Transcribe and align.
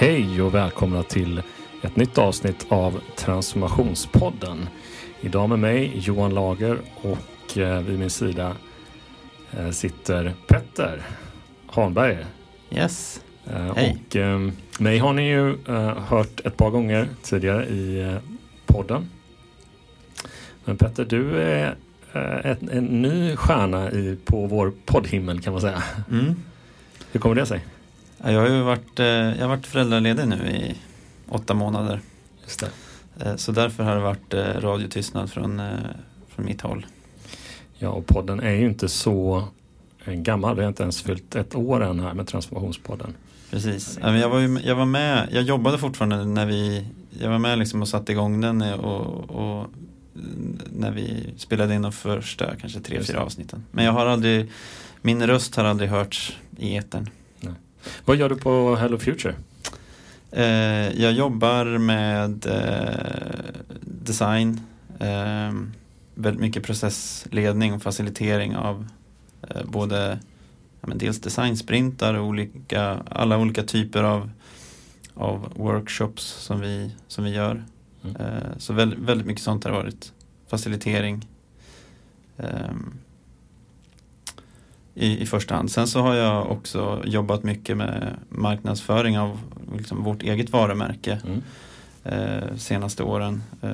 Hej 0.00 0.42
och 0.42 0.54
välkomna 0.54 1.02
till 1.02 1.42
ett 1.82 1.96
nytt 1.96 2.18
avsnitt 2.18 2.66
av 2.68 3.00
Transformationspodden. 3.16 4.68
Idag 5.20 5.48
med 5.48 5.58
mig 5.58 5.92
Johan 5.94 6.34
Lager 6.34 6.78
och 6.94 7.58
eh, 7.58 7.82
vid 7.82 7.98
min 7.98 8.10
sida 8.10 8.56
eh, 9.58 9.70
sitter 9.70 10.34
Petter 10.46 11.02
Hanberger. 11.66 12.26
Yes. 12.70 13.22
Eh, 13.46 13.74
Hej. 13.76 14.02
Och 14.12 14.80
mig 14.80 14.98
har 14.98 15.12
ni 15.12 15.28
ju 15.28 15.56
hört 15.96 16.40
ett 16.44 16.56
par 16.56 16.70
gånger 16.70 17.08
tidigare 17.22 17.66
i 17.66 18.16
podden. 18.66 19.10
Men 20.64 20.76
Petter, 20.76 21.04
du 21.04 21.42
är 21.42 21.76
en, 22.42 22.68
en 22.72 23.02
ny 23.02 23.36
stjärna 23.36 23.90
i, 23.90 24.18
på 24.24 24.46
vår 24.46 24.72
poddhimmel 24.86 25.40
kan 25.40 25.52
man 25.52 25.62
säga. 25.62 25.82
Mm. 26.10 26.34
Hur 27.12 27.20
kommer 27.20 27.34
det 27.34 27.46
sig? 27.46 27.64
Ja, 28.22 28.32
Jag 28.32 28.40
har 28.40 28.48
ju 28.48 28.62
varit, 28.62 29.00
eh, 29.00 29.06
jag 29.06 29.40
har 29.40 29.48
varit 29.48 29.66
föräldraledig 29.66 30.28
nu 30.28 30.36
i 30.50 30.74
åtta 31.28 31.54
månader. 31.54 32.00
Just 32.42 32.60
det. 32.60 32.70
Eh, 33.26 33.36
Så 33.36 33.52
därför 33.52 33.84
har 33.84 33.94
det 33.94 34.00
varit 34.02 34.34
eh, 34.34 34.60
radiotystnad 34.60 35.30
från, 35.30 35.62
från 36.28 36.44
mitt 36.44 36.60
håll. 36.60 36.86
Ja, 37.78 37.88
och 37.88 38.06
podden 38.06 38.40
är 38.40 38.52
ju 38.54 38.66
inte 38.68 38.88
så 38.88 39.48
gammal. 40.06 40.56
Vi 40.56 40.62
har 40.62 40.68
inte 40.68 40.82
ens 40.82 41.02
fyllt 41.02 41.34
ett 41.36 41.54
år 41.54 41.84
än 41.84 42.00
här 42.00 42.14
med 42.14 42.26
Transformationspodden. 42.26 43.14
Precis. 43.50 43.98
Jag 44.02 44.28
var, 44.28 44.38
ju, 44.38 44.60
jag 44.64 44.74
var 44.74 44.84
med, 44.84 45.28
jag 45.32 45.42
jobbade 45.42 45.78
fortfarande 45.78 46.24
när 46.24 46.46
vi, 46.46 46.86
jag 47.20 47.30
var 47.30 47.38
med 47.38 47.58
liksom 47.58 47.82
och 47.82 47.88
satte 47.88 48.12
igång 48.12 48.40
den 48.40 48.62
och, 48.62 49.30
och 49.30 49.66
när 50.72 50.90
vi 50.90 51.34
spelade 51.36 51.74
in 51.74 51.82
de 51.82 51.92
första 51.92 52.56
kanske 52.56 52.80
tre, 52.80 53.02
fyra 53.02 53.20
avsnitten. 53.22 53.64
Men 53.70 53.84
jag 53.84 53.92
har 53.92 54.06
aldrig, 54.06 54.50
min 55.02 55.26
röst 55.26 55.56
har 55.56 55.64
aldrig 55.64 55.90
hörts 55.90 56.36
i 56.56 56.76
etern. 56.76 57.10
Vad 58.04 58.16
gör 58.16 58.28
du 58.28 58.36
på 58.36 58.76
Hello 58.76 58.98
Future? 58.98 59.34
Eh, 60.30 61.00
jag 61.02 61.12
jobbar 61.12 61.64
med 61.78 62.46
eh, 62.46 63.62
design, 63.80 64.60
eh, 65.00 65.52
väldigt 66.14 66.40
mycket 66.40 66.62
processledning 66.62 67.74
och 67.74 67.82
facilitering 67.82 68.56
av 68.56 68.88
eh, 69.42 69.64
både 69.64 70.18
ja, 70.80 70.88
dels 70.94 71.20
designsprintar 71.20 72.14
och 72.14 72.26
olika, 72.26 73.02
alla 73.10 73.38
olika 73.38 73.62
typer 73.62 74.02
av, 74.02 74.30
av 75.14 75.52
workshops 75.56 76.22
som 76.22 76.60
vi, 76.60 76.90
som 77.08 77.24
vi 77.24 77.30
gör. 77.30 77.64
Mm. 78.04 78.16
Eh, 78.16 78.58
så 78.58 78.72
väldigt, 78.72 78.98
väldigt 78.98 79.26
mycket 79.26 79.42
sånt 79.42 79.64
har 79.64 79.72
varit. 79.72 80.12
Facilitering. 80.46 81.28
ehm, 82.36 82.92
i, 84.98 85.22
I 85.22 85.26
första 85.26 85.54
hand. 85.54 85.70
Sen 85.70 85.86
så 85.86 86.00
har 86.00 86.14
jag 86.14 86.50
också 86.50 87.02
jobbat 87.06 87.42
mycket 87.42 87.76
med 87.76 88.16
marknadsföring 88.28 89.18
av 89.18 89.38
liksom 89.76 90.04
vårt 90.04 90.22
eget 90.22 90.50
varumärke 90.50 91.20
Mm. 91.26 91.42
eh, 92.04 92.56
senaste 92.56 93.02
åren. 93.02 93.42
Eh, 93.62 93.72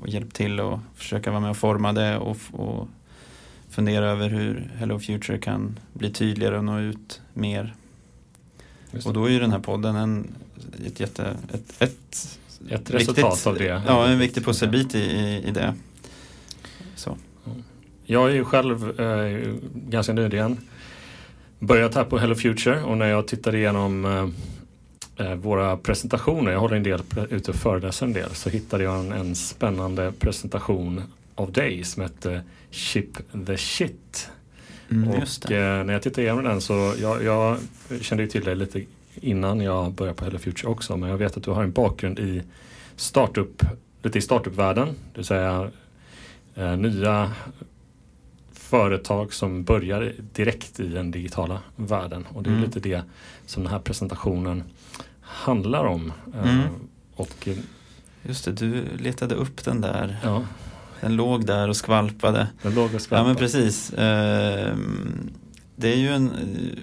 och 0.00 0.08
hjälpt 0.08 0.36
till 0.36 0.60
att 0.60 0.80
försöka 0.94 1.30
vara 1.30 1.40
med 1.40 1.50
och 1.50 1.56
forma 1.56 1.92
det 1.92 2.16
och, 2.18 2.36
och 2.52 2.88
fundera 3.70 4.10
över 4.10 4.28
hur 4.28 4.70
Hello 4.76 4.98
Future 4.98 5.38
kan 5.38 5.78
bli 5.92 6.10
tydligare 6.10 6.58
och 6.58 6.64
nå 6.64 6.78
ut 6.80 7.20
mer. 7.34 7.74
Och 9.04 9.12
då 9.12 9.24
är 9.24 9.30
ju 9.30 9.38
den 9.40 9.50
här 9.52 9.58
podden 9.58 9.96
en, 9.96 10.34
ett, 10.86 11.00
jätte, 11.00 11.36
ett, 11.52 11.82
ett 11.82 12.38
Ett 12.68 12.90
resultat 12.90 13.46
av 13.46 13.54
det. 13.54 13.82
Ja, 13.86 14.06
en 14.08 14.18
viktig 14.18 14.44
pusselbit 14.44 14.94
i, 14.94 14.98
i, 14.98 15.42
i 15.48 15.50
det. 15.50 15.74
Så. 16.94 17.16
Jag 18.04 18.30
är 18.30 18.34
ju 18.34 18.44
själv 18.44 19.00
eh, 19.00 19.54
ganska 19.74 20.12
nyligen 20.12 20.58
börjat 21.62 21.94
här 21.94 22.04
på 22.04 22.18
Hello 22.18 22.34
Future 22.34 22.82
och 22.82 22.98
när 22.98 23.06
jag 23.06 23.26
tittade 23.28 23.58
igenom 23.58 24.04
eh, 24.04 25.26
eh, 25.26 25.34
våra 25.34 25.76
presentationer, 25.76 26.52
jag 26.52 26.60
håller 26.60 26.76
en 26.76 26.82
del 26.82 27.02
ute 27.30 27.50
och 27.50 27.56
föreläser 27.56 28.06
en 28.06 28.12
del, 28.12 28.30
så 28.30 28.50
hittade 28.50 28.84
jag 28.84 29.00
en, 29.00 29.12
en 29.12 29.34
spännande 29.34 30.12
presentation 30.18 31.02
av 31.34 31.52
dig 31.52 31.84
som 31.84 32.02
hette 32.02 32.42
Ship 32.70 33.18
the 33.46 33.56
Shit. 33.56 34.30
Mm, 34.90 35.20
just 35.20 35.44
och 35.44 35.50
det. 35.50 35.56
eh, 35.56 35.84
när 35.84 35.92
jag 35.92 36.02
tittade 36.02 36.22
igenom 36.22 36.44
den 36.44 36.60
så 36.60 36.94
jag, 37.00 37.24
jag 37.24 37.58
kände 38.00 38.24
ju 38.24 38.28
till 38.28 38.44
dig 38.44 38.54
lite 38.56 38.84
innan 39.14 39.60
jag 39.60 39.92
började 39.92 40.18
på 40.18 40.24
Hello 40.24 40.38
Future 40.38 40.68
också, 40.72 40.96
men 40.96 41.10
jag 41.10 41.16
vet 41.16 41.36
att 41.36 41.44
du 41.44 41.50
har 41.50 41.62
en 41.62 41.72
bakgrund 41.72 42.18
i 42.18 42.42
startup, 42.96 43.62
lite 44.02 44.18
i 44.18 44.22
startupvärlden, 44.22 44.88
det 44.88 45.18
vill 45.18 45.24
säga 45.24 45.70
eh, 46.54 46.76
nya 46.76 47.32
företag 48.76 49.32
som 49.34 49.64
börjar 49.64 50.12
direkt 50.32 50.80
i 50.80 50.88
den 50.88 51.10
digitala 51.10 51.60
världen. 51.76 52.26
Och 52.34 52.42
det 52.42 52.50
är 52.50 52.54
Mm. 52.54 52.64
lite 52.64 52.80
det 52.80 53.02
som 53.46 53.62
den 53.62 53.72
här 53.72 53.78
presentationen 53.78 54.62
handlar 55.20 55.84
om. 55.84 56.12
Eh, 56.34 56.54
Mm. 56.54 56.66
Och 57.16 57.48
eh, 57.48 57.56
Just 58.22 58.44
det, 58.44 58.52
du 58.52 58.84
letade 58.98 59.34
upp 59.34 59.64
den 59.64 59.80
där. 59.80 60.16
ja, 60.22 60.42
Den 61.00 61.16
låg 61.16 61.46
där 61.46 61.68
och 61.68 61.76
skvalpade. 61.76 62.46
den 62.62 62.74
låg 62.74 62.84
och 62.84 62.94
Ja 62.94 62.98
skvalpade. 62.98 63.28
men 63.28 63.36
precis. 63.36 63.92
Ehm, 63.96 65.30
det 65.76 65.92
är 65.92 65.96
ju 65.96 66.08
en... 66.08 66.30
eh, 66.30 66.78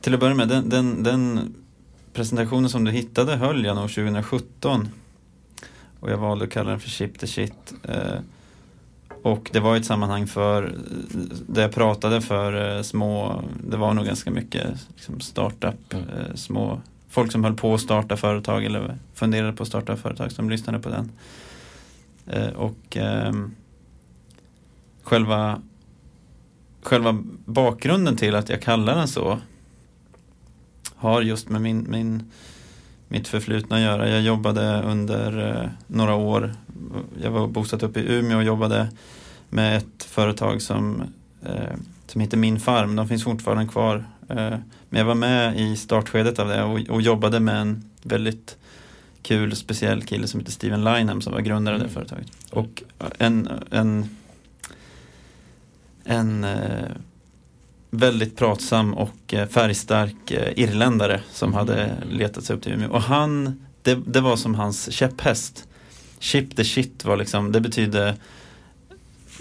Till 0.00 0.14
att 0.14 0.20
börja 0.20 0.34
med, 0.34 0.48
den, 0.48 0.68
den, 0.68 1.02
den 1.02 1.54
presentationen 2.12 2.70
som 2.70 2.84
du 2.84 2.90
hittade 2.90 3.36
höll 3.36 3.64
jag 3.64 3.76
nog 3.76 3.88
2017. 3.90 4.88
Och 6.00 6.10
jag 6.10 6.18
valde 6.18 6.44
att 6.44 6.50
kalla 6.50 6.70
den 6.70 6.80
för 6.80 6.90
Ship 6.90 7.18
the 7.18 7.26
Shit. 7.26 7.74
Och 9.22 9.50
det 9.52 9.60
var 9.60 9.76
ett 9.76 9.84
sammanhang 9.84 10.26
för, 10.26 10.74
där 11.46 11.62
jag 11.62 11.72
pratade 11.72 12.20
för 12.20 12.76
eh, 12.76 12.82
små, 12.82 13.42
det 13.64 13.76
var 13.76 13.94
nog 13.94 14.04
ganska 14.06 14.30
mycket 14.30 14.66
liksom 14.94 15.20
startup, 15.20 15.92
Mm. 15.92 16.08
eh, 16.08 16.34
små, 16.34 16.80
folk 17.08 17.32
som 17.32 17.44
höll 17.44 17.54
på 17.54 17.74
att 17.74 17.80
starta 17.80 18.16
företag 18.16 18.64
eller 18.64 18.96
funderade 19.14 19.52
på 19.52 19.62
att 19.62 19.68
starta 19.68 19.96
företag 19.96 20.32
som 20.32 20.50
lyssnade 20.50 20.78
på 20.78 20.88
den. 20.88 21.12
Eh, 22.26 22.48
och 22.48 22.96
ehm, 22.96 23.54
själva, 25.02 25.62
själva 26.82 27.18
bakgrunden 27.44 28.16
till 28.16 28.34
att 28.34 28.48
jag 28.48 28.62
kallar 28.62 28.96
den 28.96 29.08
så 29.08 29.38
har 30.94 31.22
just 31.22 31.48
med 31.48 31.62
min, 31.62 31.86
min, 31.88 32.30
mitt 33.08 33.28
förflutna 33.28 33.76
att 33.76 33.82
göra. 33.82 34.08
Jag 34.08 34.20
jobbade 34.22 34.82
under 34.82 35.56
eh, 35.62 35.70
några 35.86 36.14
år, 36.14 36.54
jag 37.22 37.30
var 37.30 37.46
bosatt 37.48 37.82
uppe 37.82 38.00
i 38.00 38.12
Umeå 38.14 38.38
och 38.38 38.44
jobbade 38.44 38.88
med 39.48 39.76
ett 39.76 40.04
företag 40.04 40.62
som, 40.62 41.02
eh, 41.44 41.76
som 42.06 42.20
heter 42.20 42.36
Min 42.36 42.60
Farm. 42.60 42.96
De 42.96 43.08
finns 43.08 43.24
fortfarande 43.24 43.66
kvar. 43.66 43.96
Eh, 44.28 44.54
men 44.88 44.98
jag 44.98 45.04
var 45.04 45.14
med 45.14 45.60
i 45.60 45.76
startskedet 45.76 46.38
av 46.38 46.48
det 46.48 46.62
och, 46.62 47.02
jobbade 47.02 47.40
med 47.40 47.60
en 47.60 47.84
väldigt 48.02 48.56
kul 49.22 49.56
speciell 49.56 50.02
kille 50.02 50.26
som 50.26 50.40
heter 50.40 50.52
Steven 50.52 50.84
Lynham 50.84 51.20
som 51.20 51.32
var 51.32 51.40
grundare 51.40 51.74
av 51.74 51.80
det 51.80 51.84
Mm. 51.86 51.94
företaget. 51.94 52.26
Och 52.50 52.82
en, 53.18 53.48
en, 53.70 54.08
en 56.04 56.46
väldigt 57.90 58.36
pratsam 58.36 58.94
och 58.94 59.34
eh, 59.34 59.48
färgstark 59.48 60.30
eh, 60.30 60.52
irländare 60.56 61.20
som 61.32 61.54
hade 61.54 61.90
letat 62.10 62.44
sig 62.44 62.56
upp 62.56 62.62
till 62.62 62.72
Umeå. 62.72 62.90
Och 62.90 63.02
han, 63.02 63.60
det, 63.82 63.98
det 64.06 64.20
var 64.20 64.36
som 64.36 64.54
hans 64.54 64.92
käpphäst. 64.92 65.64
Ship 66.20 66.56
the 66.56 66.64
shit 66.64 67.04
var 67.04 67.16
liksom, 67.16 67.52
det 67.52 67.60
betyder 67.60 68.14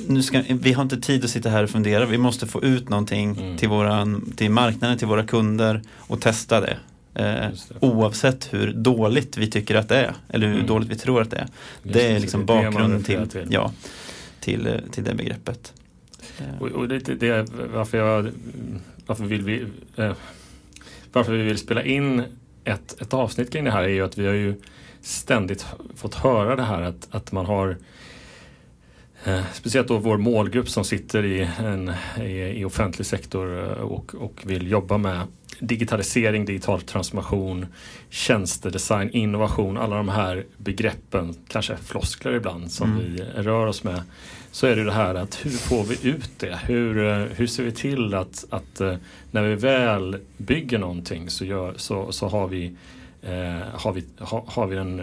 nu 0.07 0.23
ska, 0.23 0.43
vi 0.49 0.73
har 0.73 0.83
inte 0.83 0.97
tid 1.01 1.23
att 1.23 1.29
sitta 1.29 1.49
här 1.49 1.63
och 1.63 1.69
fundera, 1.69 2.05
vi 2.05 2.17
måste 2.17 2.47
få 2.47 2.63
ut 2.63 2.89
någonting 2.89 3.37
Mm. 3.37 3.57
till, 3.57 3.69
våran, 3.69 4.33
till 4.35 4.51
marknaden, 4.51 4.97
till 4.97 5.07
våra 5.07 5.23
kunder 5.25 5.81
och 5.97 6.21
testa 6.21 6.61
det. 6.61 6.77
Eh, 7.13 7.23
det. 7.23 7.53
oavsett 7.79 8.53
hur 8.53 8.73
dåligt 8.73 9.37
vi 9.37 9.47
tycker 9.47 9.75
att 9.75 9.89
det 9.89 9.97
är, 9.97 10.13
eller 10.29 10.47
hur 10.47 10.55
Mm. 10.55 10.67
dåligt 10.67 10.89
vi 10.89 10.95
tror 10.95 11.21
att 11.21 11.31
det 11.31 11.37
är. 11.37 11.47
Just 11.83 11.93
Det 11.93 12.07
är 12.07 12.19
liksom 12.19 12.39
det 12.39 12.45
bakgrunden 12.45 12.99
refererar 12.99 13.25
till, 13.25 13.47
Ja, 13.49 13.71
till, 14.39 14.67
eh, 14.67 14.73
till 14.91 15.03
det 15.03 15.13
begreppet. 15.13 15.73
Eh. 16.39 16.61
Och, 16.61 16.67
och 16.67 16.87
det, 16.87 16.99
det, 16.99 17.29
är 17.29 17.45
varför 17.73 17.97
jag 17.97 18.31
varför 19.05 19.23
vill 19.23 19.41
vi 19.41 19.65
eh, 19.95 20.13
varför 21.13 21.31
vi 21.31 21.43
vill 21.43 21.57
spela 21.57 21.83
in 21.83 22.23
ett, 22.63 23.01
ett 23.01 23.13
avsnitt 23.13 23.51
kring 23.51 23.63
det 23.63 23.71
här 23.71 23.83
är 23.83 23.87
ju 23.87 24.05
att 24.05 24.17
vi 24.17 24.25
har 24.25 24.33
ju 24.33 24.55
ständigt 25.01 25.65
fått 25.95 26.15
höra 26.15 26.55
det 26.55 26.63
här 26.63 26.81
att, 26.81 27.07
att 27.11 27.31
man 27.31 27.45
har 27.45 27.77
eh, 29.23 29.43
Speciellt 29.53 29.87
då 29.87 29.97
vår 29.97 30.17
målgrupp 30.17 30.69
som 30.69 30.83
sitter 30.83 31.25
i, 31.25 31.49
en, 31.59 31.93
i, 32.21 32.59
i 32.59 32.65
offentlig 32.65 33.05
sektor 33.05 33.59
eh, 33.59 33.71
och, 33.71 34.15
och 34.15 34.41
vill 34.45 34.71
jobba 34.71 34.97
med 34.97 35.21
digitalisering, 35.59 36.45
digital 36.45 36.81
transformation, 36.81 37.65
tjänstedesign, 38.09 39.09
innovation, 39.09 39.77
alla 39.77 39.95
de 39.97 40.09
här 40.09 40.45
begreppen, 40.57 41.35
kanske 41.47 41.77
floskler 41.77 42.33
ibland 42.33 42.71
som 42.71 42.91
Mm. 42.91 43.13
vi 43.13 43.21
rör 43.21 43.65
oss 43.67 43.83
med. 43.83 44.01
Så 44.51 44.67
är 44.67 44.75
det 44.75 44.83
det 44.83 44.91
här 44.91 45.15
att 45.15 45.45
hur 45.45 45.51
får 45.51 45.83
vi 45.83 46.09
ut 46.09 46.29
det? 46.39 46.59
Hur, 46.63 47.07
eh, 47.07 47.25
hur 47.35 47.47
ser 47.47 47.63
vi 47.63 47.71
till 47.71 48.13
att, 48.13 48.45
att 48.49 48.81
eh, 48.81 48.95
när 49.31 49.43
vi 49.43 49.55
väl 49.55 50.17
bygger 50.37 50.77
någonting 50.77 51.29
så, 51.29 51.45
gör, 51.45 51.73
så, 51.77 52.11
så 52.11 52.27
har 52.27 52.47
vi, 52.47 52.65
eh, 53.21 53.67
har 53.73 53.93
vi, 53.93 54.03
ha, 54.19 54.43
har 54.47 54.67
vi 54.67 54.75
den, 54.75 55.01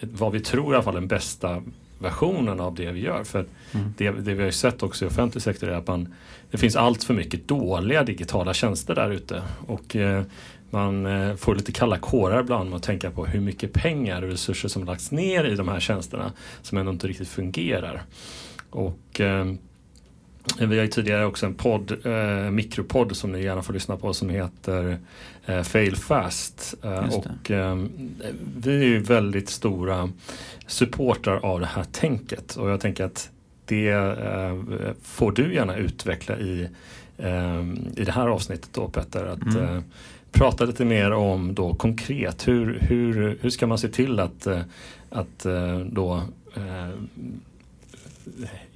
vad 0.00 0.32
vi 0.32 0.40
tror 0.40 0.72
i 0.72 0.76
alla 0.76 0.84
fall 0.84 0.94
den 0.94 1.08
bästa 1.08 1.62
versionen 1.98 2.60
av 2.60 2.74
det 2.74 2.92
vi 2.92 3.00
gör. 3.00 3.24
För 3.24 3.46
mm. 3.72 3.94
det, 3.96 4.10
det, 4.10 4.34
vi 4.34 4.44
har 4.44 4.50
sett 4.50 4.82
också 4.82 5.04
i 5.04 5.08
offentlig 5.08 5.42
sektor 5.42 5.68
är 5.68 5.76
att 5.76 5.86
man, 5.86 6.14
det 6.50 6.58
finns 6.58 6.76
allt 6.76 7.04
för 7.04 7.14
mycket 7.14 7.48
dåliga 7.48 8.02
digitala 8.02 8.54
tjänster 8.54 8.94
där 8.94 9.10
ute. 9.10 9.42
Och 9.66 9.96
eh, 9.96 10.22
man 10.70 11.06
eh, 11.06 11.36
får 11.36 11.54
lite 11.54 11.72
kalla 11.72 11.98
kårar 11.98 12.40
ibland 12.40 12.70
med 12.70 12.76
att 12.76 12.82
tänka 12.82 13.10
på 13.10 13.26
hur 13.26 13.40
mycket 13.40 13.72
pengar 13.72 14.22
och 14.22 14.28
resurser 14.28 14.68
som 14.68 14.84
lagts 14.84 15.10
ner 15.10 15.44
i 15.44 15.54
de 15.54 15.68
här 15.68 15.80
tjänsterna 15.80 16.32
som 16.62 16.78
ändå 16.78 16.92
inte 16.92 17.08
riktigt 17.08 17.28
fungerar. 17.28 18.02
Och 18.70 19.20
eh, 19.20 19.46
vi 20.58 20.76
har 20.76 20.84
ju 20.84 20.88
tidigare 20.88 21.26
också 21.26 21.46
en 21.46 21.54
podd, 21.54 22.06
eh, 22.06 22.50
mikropodd 22.50 23.16
som 23.16 23.32
ni 23.32 23.42
gärna 23.42 23.62
får 23.62 23.72
lyssna 23.72 23.96
på 23.96 24.14
som 24.14 24.28
heter 24.28 24.98
eh, 25.46 25.62
Fail 25.62 25.96
Fast. 25.96 26.74
Eh, 26.82 27.14
och 27.14 27.50
eh, 27.50 27.76
vi 28.56 28.76
är 28.76 28.84
ju 28.84 28.98
väldigt 28.98 29.48
stora 29.48 30.10
supportrar 30.66 31.36
av 31.36 31.60
det 31.60 31.66
här 31.66 31.84
tänket 31.84 32.56
och 32.56 32.70
jag 32.70 32.80
tänker 32.80 33.04
att 33.04 33.30
det 33.64 33.88
eh, 33.88 34.56
får 35.02 35.32
du 35.32 35.54
gärna 35.54 35.76
utveckla 35.76 36.38
i, 36.38 36.68
eh, 37.18 37.60
i 37.96 38.04
det 38.04 38.12
här 38.12 38.26
avsnittet 38.26 38.70
då 38.72 38.88
Petter. 38.88 39.26
Att, 39.26 39.56
mm. 39.56 39.84
prata 40.32 40.64
lite 40.64 40.84
mer 40.84 41.12
om 41.12 41.54
då 41.54 41.74
konkret 41.74 42.48
hur, 42.48 42.78
hur, 42.80 43.38
hur 43.40 43.50
ska 43.50 43.66
man 43.66 43.78
se 43.78 43.88
till 43.88 44.20
att, 44.20 44.46
att 45.10 45.46
då 45.86 46.22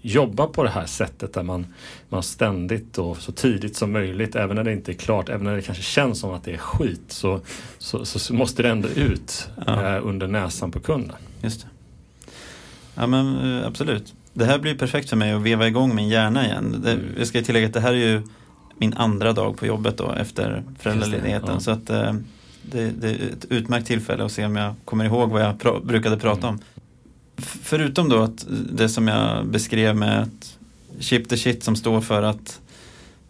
jobba 0.03 0.47
på 0.47 0.63
det 0.63 0.71
här 0.71 0.87
sättet 0.87 1.33
där 1.33 1.43
man, 1.43 1.67
man 2.09 2.23
ständigt 2.23 2.99
och 2.99 3.17
så 3.17 3.33
tidigt 3.33 3.77
som 3.77 3.93
möjligt, 3.93 4.37
även 4.37 4.57
när 4.57 4.65
det 4.65 4.73
inte 4.73 4.93
är 4.93 4.95
klart, 4.95 5.29
även 5.29 5.45
när 5.45 5.57
det 5.57 5.63
kanske 5.63 5.85
känns 5.85 6.21
som 6.21 6.31
att 6.31 6.45
det 6.45 6.53
är 6.53 6.59
skit, 6.59 7.05
så, 7.09 7.41
så, 7.79 8.05
så, 8.05 8.35
måste 8.35 8.63
det 8.63 8.69
ändå 8.69 8.89
ut 8.89 9.49
ja. 9.67 9.97
eh, 9.97 10.07
under 10.07 10.27
näsan 10.27 10.71
på 10.71 10.81
kunden. 10.81 11.17
Just 11.43 11.61
det. 11.61 11.69
Ja 12.95 13.07
men 13.07 13.57
eh, 13.59 13.67
absolut. 13.67 14.15
Det 14.33 14.45
här 14.45 14.59
blir 14.59 14.75
perfekt 14.75 15.09
för 15.09 15.17
mig 15.17 15.33
att 15.33 15.43
veva 15.43 15.67
igång 15.67 15.95
min 15.95 16.09
hjärna 16.09 16.47
igen. 16.47 16.81
Det, 16.85 16.93
mm. 16.93 17.05
Jag 17.19 17.27
ska 17.27 17.43
tillägga 17.43 17.67
att 17.67 17.75
det 17.75 17.81
här 17.81 17.93
är 17.93 18.09
ju 18.09 18.23
min 18.79 18.95
andra 18.95 19.33
dag 19.33 19.57
på 19.57 19.67
jobbet 19.67 19.97
då 19.99 20.13
efter 20.13 20.63
föräldraledigheten. 20.79 21.55
Ja. 21.55 21.61
Så 21.61 21.71
att 21.71 21.91
eh, 21.91 22.13
det, 22.63 22.91
det, 22.91 23.09
är 23.09 23.15
ett 23.15 23.45
utmärkt 23.49 23.87
tillfälle 23.87 24.25
att 24.25 24.33
se 24.33 24.45
om 24.45 24.57
jag 24.57 24.75
kommer 24.85 25.05
ihåg 25.05 25.31
vad 25.31 25.43
jag 25.43 25.61
pra 25.61 25.81
brukade 25.81 26.17
prata 26.17 26.49
mm. 26.49 26.51
om 26.51 26.61
förutom 27.41 28.09
då 28.09 28.23
att 28.23 28.47
det 28.73 28.89
som 28.89 29.09
jag 29.09 29.47
beskrev 29.47 29.97
med 29.97 30.23
att 30.23 30.59
chip 30.99 31.29
the 31.29 31.37
shit 31.37 31.63
som 31.65 31.77
står 31.77 32.01
för 32.01 32.23
att 32.23 32.61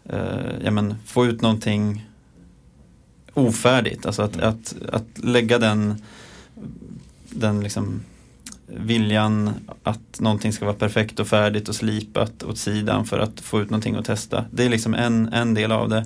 eh, 0.05 0.63
ja, 0.63 0.71
men, 0.71 0.95
få 1.05 1.25
ut 1.25 1.41
någonting 1.41 2.05
ofärdigt. 3.33 4.05
Alltså 4.05 4.21
att, 4.21 4.35
mm. 4.35 4.49
att, 4.49 4.75
att 4.91 5.23
lägga 5.23 5.59
den, 5.59 5.95
den 7.29 7.61
liksom 7.61 8.01
viljan 8.67 9.49
att 9.83 10.19
någonting 10.19 10.53
ska 10.53 10.65
vara 10.65 10.75
perfekt 10.75 11.19
och 11.19 11.27
färdigt 11.27 11.69
och 11.69 11.75
slipat 11.75 12.43
åt 12.43 12.57
sidan 12.57 13.05
för 13.05 13.19
att 13.19 13.39
få 13.39 13.61
ut 13.61 13.69
någonting 13.69 13.95
att 13.95 14.05
testa. 14.05 14.45
Det 14.51 14.65
är 14.65 14.69
liksom 14.69 14.93
en, 14.93 15.33
en 15.33 15.53
del 15.53 15.71
av 15.71 15.89
det. 15.89 16.05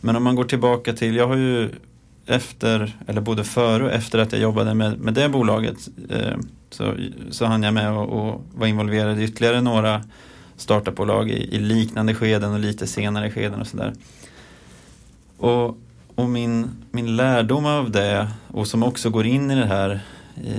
Men 0.00 0.16
om 0.16 0.22
man 0.22 0.36
går 0.36 0.44
tillbaka 0.44 0.92
till, 0.92 1.16
jag 1.16 1.28
har 1.28 1.36
ju 1.36 1.70
efter, 2.26 2.96
eller 3.06 3.20
både 3.20 3.44
före 3.44 3.84
och 3.84 3.92
efter 3.92 4.18
att 4.18 4.32
jag 4.32 4.40
jobbade 4.40 4.74
med, 4.74 4.98
med 4.98 5.14
det 5.14 5.28
bolaget 5.28 5.88
eh, 6.08 6.36
så, 6.74 6.96
så 7.30 7.46
hann 7.46 7.62
jag 7.62 7.74
med 7.74 7.92
och, 7.92 8.08
och 8.08 8.44
var 8.54 8.66
involverad 8.66 9.20
i 9.20 9.24
ytterligare 9.24 9.60
några 9.60 10.02
startupbolag 10.56 11.30
i, 11.30 11.56
i 11.56 11.58
liknande 11.58 12.14
skeden 12.14 12.52
och 12.52 12.60
lite 12.60 12.86
senare 12.86 13.30
skeden 13.30 13.60
och 13.60 13.66
sådär. 13.66 13.92
Och, 15.36 15.78
och 16.14 16.30
min, 16.30 16.70
min 16.90 17.16
lärdom 17.16 17.66
av 17.66 17.90
det 17.90 18.28
och 18.48 18.66
som 18.66 18.82
också 18.82 19.10
går 19.10 19.26
in 19.26 19.50
i 19.50 19.54
det 19.54 19.66
här 19.66 20.00
i, 20.44 20.52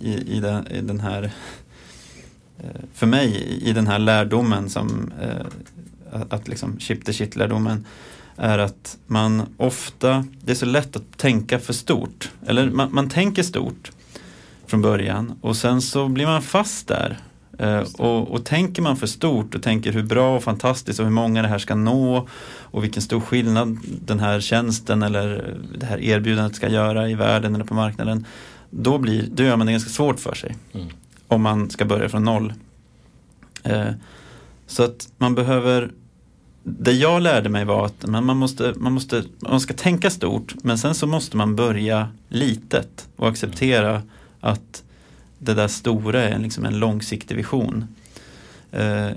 i, 0.00 0.36
i, 0.36 0.40
den, 0.40 0.66
i 0.66 0.80
den 0.80 1.00
här 1.00 1.30
eh, 2.58 2.80
för 2.94 3.06
mig 3.06 3.58
i 3.62 3.72
den 3.72 3.86
här 3.86 3.98
lärdomen 3.98 4.70
som 4.70 5.12
eh, 5.22 5.46
att 6.30 6.48
liksom 6.48 6.78
chip 6.78 7.04
the 7.04 7.12
shit 7.12 7.36
lärdomen 7.36 7.84
är 8.36 8.58
att 8.58 8.98
man 9.06 9.42
ofta, 9.56 10.24
det 10.44 10.50
är 10.50 10.56
så 10.56 10.66
lätt 10.66 10.96
att 10.96 11.18
tänka 11.18 11.58
för 11.58 11.72
stort. 11.72 12.30
Eller 12.46 12.70
man, 12.70 12.94
man 12.94 13.08
tänker 13.08 13.42
stort 13.42 13.90
från 14.68 14.82
början 14.82 15.38
och 15.40 15.56
sen 15.56 15.82
så 15.82 16.08
blir 16.08 16.26
man 16.26 16.42
fast 16.42 16.88
där. 16.88 17.18
Eh, 17.58 17.82
och, 17.98 18.30
och, 18.30 18.44
tänker 18.44 18.82
man 18.82 18.96
för 18.96 19.06
stort 19.06 19.54
och 19.54 19.62
tänker 19.62 19.92
hur 19.92 20.02
bra 20.02 20.36
och 20.36 20.42
fantastiskt 20.42 20.98
och 20.98 21.06
hur 21.06 21.12
många 21.12 21.42
det 21.42 21.48
här 21.48 21.58
ska 21.58 21.74
nå 21.74 22.28
och 22.60 22.84
vilken 22.84 23.02
stor 23.02 23.20
skillnad 23.20 23.78
den 24.06 24.20
här 24.20 24.40
tjänsten 24.40 25.02
eller 25.02 25.54
det 25.78 25.86
här 25.86 26.00
erbjudandet 26.00 26.56
ska 26.56 26.68
göra 26.68 27.08
i 27.08 27.14
världen 27.14 27.54
eller 27.54 27.64
på 27.64 27.74
marknaden. 27.74 28.26
Då, 28.70 28.98
blir, 28.98 29.28
då 29.32 29.42
gör 29.42 29.56
man 29.56 29.66
det 29.66 29.72
ganska 29.72 29.90
svårt 29.90 30.20
för 30.20 30.34
sig. 30.34 30.56
Mm. 30.72 30.86
Om 31.28 31.42
man 31.42 31.70
ska 31.70 31.84
börja 31.84 32.08
från 32.08 32.24
noll. 32.24 32.52
Eh, 33.62 33.90
så 34.66 34.82
att 34.82 35.08
man 35.18 35.34
behöver 35.34 35.90
det 36.62 36.92
jag 36.92 37.22
lärde 37.22 37.48
mig 37.48 37.64
var 37.64 37.86
att 37.86 38.06
man, 38.06 38.36
måste, 38.36 38.74
man, 38.76 38.92
måste, 38.92 39.24
man 39.38 39.60
ska 39.60 39.74
tänka 39.74 40.10
stort 40.10 40.54
men 40.62 40.78
sen 40.78 40.94
så 40.94 41.06
måste 41.06 41.36
man 41.36 41.56
börja 41.56 42.08
litet 42.28 43.08
och 43.16 43.28
acceptera 43.28 44.02
att 44.40 44.82
det 45.38 45.54
där 45.54 45.68
stora 45.68 46.22
är 46.22 46.38
liksom 46.38 46.64
en 46.64 46.78
långsiktig 46.78 47.36
vision. 47.36 47.84
Eh, 48.72 49.10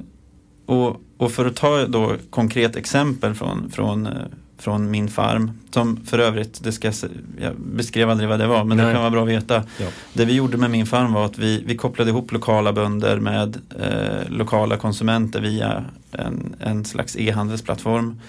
och, 0.66 1.02
och, 1.18 1.32
för 1.32 1.46
att 1.46 1.56
ta 1.56 1.86
då 1.86 2.16
konkret 2.30 2.76
exempel 2.76 3.34
från, 3.34 3.72
från, 3.72 4.06
eh, 4.06 4.14
från 4.58 4.92
min 4.92 5.08
farm, 5.08 5.52
som 5.72 6.06
för 6.06 6.20
övrigt, 6.20 6.64
det 6.64 6.72
ska, 6.72 6.92
jag 7.40 7.56
beskrev 7.58 8.10
aldrig 8.10 8.30
vad 8.30 8.40
det 8.40 8.48
var, 8.48 8.64
men 8.64 8.78
Nej. 8.78 8.86
det 8.86 8.92
kan 8.92 9.02
vara 9.02 9.12
bra 9.12 9.24
att 9.24 9.30
veta. 9.30 9.64
Ja. 9.78 9.88
Det 10.14 10.26
vi 10.26 10.34
gjorde 10.34 10.58
med 10.58 10.72
min 10.72 10.86
farm 10.86 11.14
var 11.14 11.26
att 11.26 11.38
vi, 11.38 11.64
vi 11.66 11.78
kopplade 11.78 12.10
ihop 12.10 12.32
lokala 12.32 12.74
bönder 12.74 13.20
med 13.20 13.58
eh, 13.80 14.30
lokala 14.30 14.78
konsumenter 14.78 15.42
via 15.42 15.86
en, 16.12 16.56
en 16.60 16.86
slags 16.86 17.16
e-handelsplattform. 17.18 18.20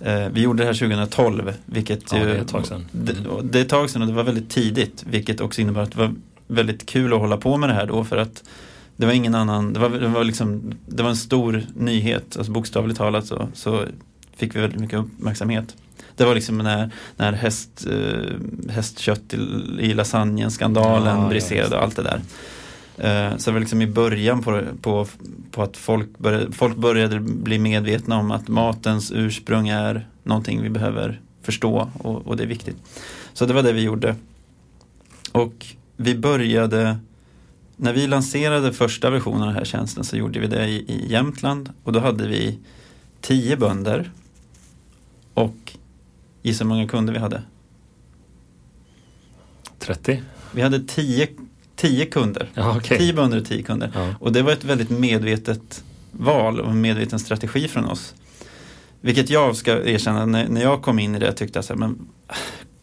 Eh, 0.00 0.28
vi 0.32 0.40
gjorde 0.40 0.62
det 0.62 0.66
här 0.66 0.74
2012, 0.74 1.52
vilket 1.66 2.12
ja, 2.12 2.18
ju, 2.18 2.24
det 2.24 2.32
är 2.32 2.40
ett 2.40 2.48
tag 2.48 2.66
sedan. 2.66 2.84
Det, 2.92 3.14
det 3.42 3.58
är 3.58 3.62
ett 3.62 3.68
tag 3.68 3.90
sedan 3.90 4.02
och 4.02 4.08
det 4.08 4.14
var 4.14 4.24
väldigt 4.24 4.50
tidigt, 4.50 5.04
vilket 5.10 5.40
också 5.40 5.60
innebär 5.60 5.82
att 5.82 5.92
det 5.92 5.98
var 5.98 6.14
väldigt 6.46 6.86
kul 6.86 7.12
att 7.12 7.20
hålla 7.20 7.36
på 7.36 7.56
med 7.56 7.68
det 7.68 7.74
här 7.74 7.86
då 7.86 8.04
för 8.04 8.16
att 8.16 8.44
det 8.96 9.06
var 9.06 9.12
ingen 9.12 9.34
annan, 9.34 9.72
det 9.72 9.80
var, 9.80 9.88
det 9.88 10.08
var, 10.08 10.24
liksom, 10.24 10.74
det 10.86 11.02
var 11.02 11.10
en 11.10 11.16
stor 11.16 11.62
nyhet, 11.74 12.36
alltså 12.36 12.52
bokstavligt 12.52 12.98
talat 12.98 13.26
så, 13.26 13.48
så 13.54 13.84
fick 14.36 14.56
vi 14.56 14.60
väldigt 14.60 14.80
mycket 14.80 14.98
uppmärksamhet. 14.98 15.76
Det 16.16 16.24
var 16.24 16.34
liksom 16.34 16.58
när, 16.58 16.90
när 17.16 17.32
häst, 17.32 17.86
eh, 17.90 18.70
hästkött 18.70 19.34
i, 19.34 19.36
i 19.80 19.94
lasagnen, 19.94 20.50
skandalen 20.50 21.20
ja, 21.20 21.28
briserade 21.28 21.76
och 21.76 21.82
allt 21.82 21.96
det 21.96 22.02
där. 22.02 22.20
Eh, 22.98 23.36
så 23.36 23.50
det 23.50 23.54
var 23.54 23.60
liksom 23.60 23.82
i 23.82 23.86
början 23.86 24.42
på, 24.42 24.62
på, 24.80 25.06
på 25.50 25.62
att 25.62 25.76
folk 25.76 26.18
började, 26.18 26.52
folk 26.52 26.76
började 26.76 27.20
bli 27.20 27.58
medvetna 27.58 28.18
om 28.18 28.30
att 28.30 28.48
matens 28.48 29.12
ursprung 29.14 29.68
är 29.68 30.08
någonting 30.22 30.62
vi 30.62 30.70
behöver 30.70 31.20
förstå 31.42 31.90
och, 31.98 32.26
och 32.26 32.36
det 32.36 32.42
är 32.42 32.46
viktigt. 32.46 32.76
Så 33.32 33.46
det 33.46 33.54
var 33.54 33.62
det 33.62 33.72
vi 33.72 33.82
gjorde. 33.82 34.16
Och 35.32 35.66
vi 35.96 36.14
började, 36.14 36.98
när 37.76 37.92
vi 37.92 38.06
lanserade 38.06 38.72
första 38.72 39.10
versionen 39.10 39.42
av 39.42 39.46
den 39.46 39.56
här 39.56 39.64
tjänsten 39.64 40.04
så 40.04 40.16
gjorde 40.16 40.40
vi 40.40 40.46
det 40.46 40.66
i, 40.66 40.74
i 40.74 41.12
Jämtland 41.12 41.72
och 41.82 41.92
då 41.92 42.00
hade 42.00 42.28
vi 42.28 42.58
tio 43.20 43.56
bönder 43.56 44.10
och 45.34 45.76
gissa 46.42 46.64
hur 46.64 46.68
många 46.68 46.88
kunder 46.88 47.12
vi 47.12 47.18
hade? 47.18 47.42
30? 49.78 50.22
Vi 50.52 50.62
hade 50.62 50.80
tio 50.80 51.28
tio 51.76 52.06
kunder. 52.06 52.48
Ja, 52.54 52.76
okay. 52.76 52.98
Tio 52.98 53.12
bönder 53.12 53.38
och 53.38 53.44
tio 53.44 53.62
kunder. 53.62 53.90
Ja. 53.94 54.14
Och 54.20 54.32
det 54.32 54.42
var 54.42 54.52
ett 54.52 54.64
väldigt 54.64 54.90
medvetet 54.90 55.84
val 56.12 56.60
och 56.60 56.70
en 56.70 56.80
medveten 56.80 57.18
strategi 57.18 57.68
från 57.68 57.84
oss. 57.84 58.14
Vilket 59.00 59.30
jag 59.30 59.56
ska 59.56 59.84
erkänna, 59.84 60.26
när, 60.26 60.48
när 60.48 60.62
jag 60.62 60.82
kom 60.82 60.98
in 60.98 61.14
i 61.14 61.18
det 61.18 61.32
tyckte 61.32 61.58
jag 61.58 61.64
så 61.64 61.72
här, 61.72 61.78
men 61.80 62.08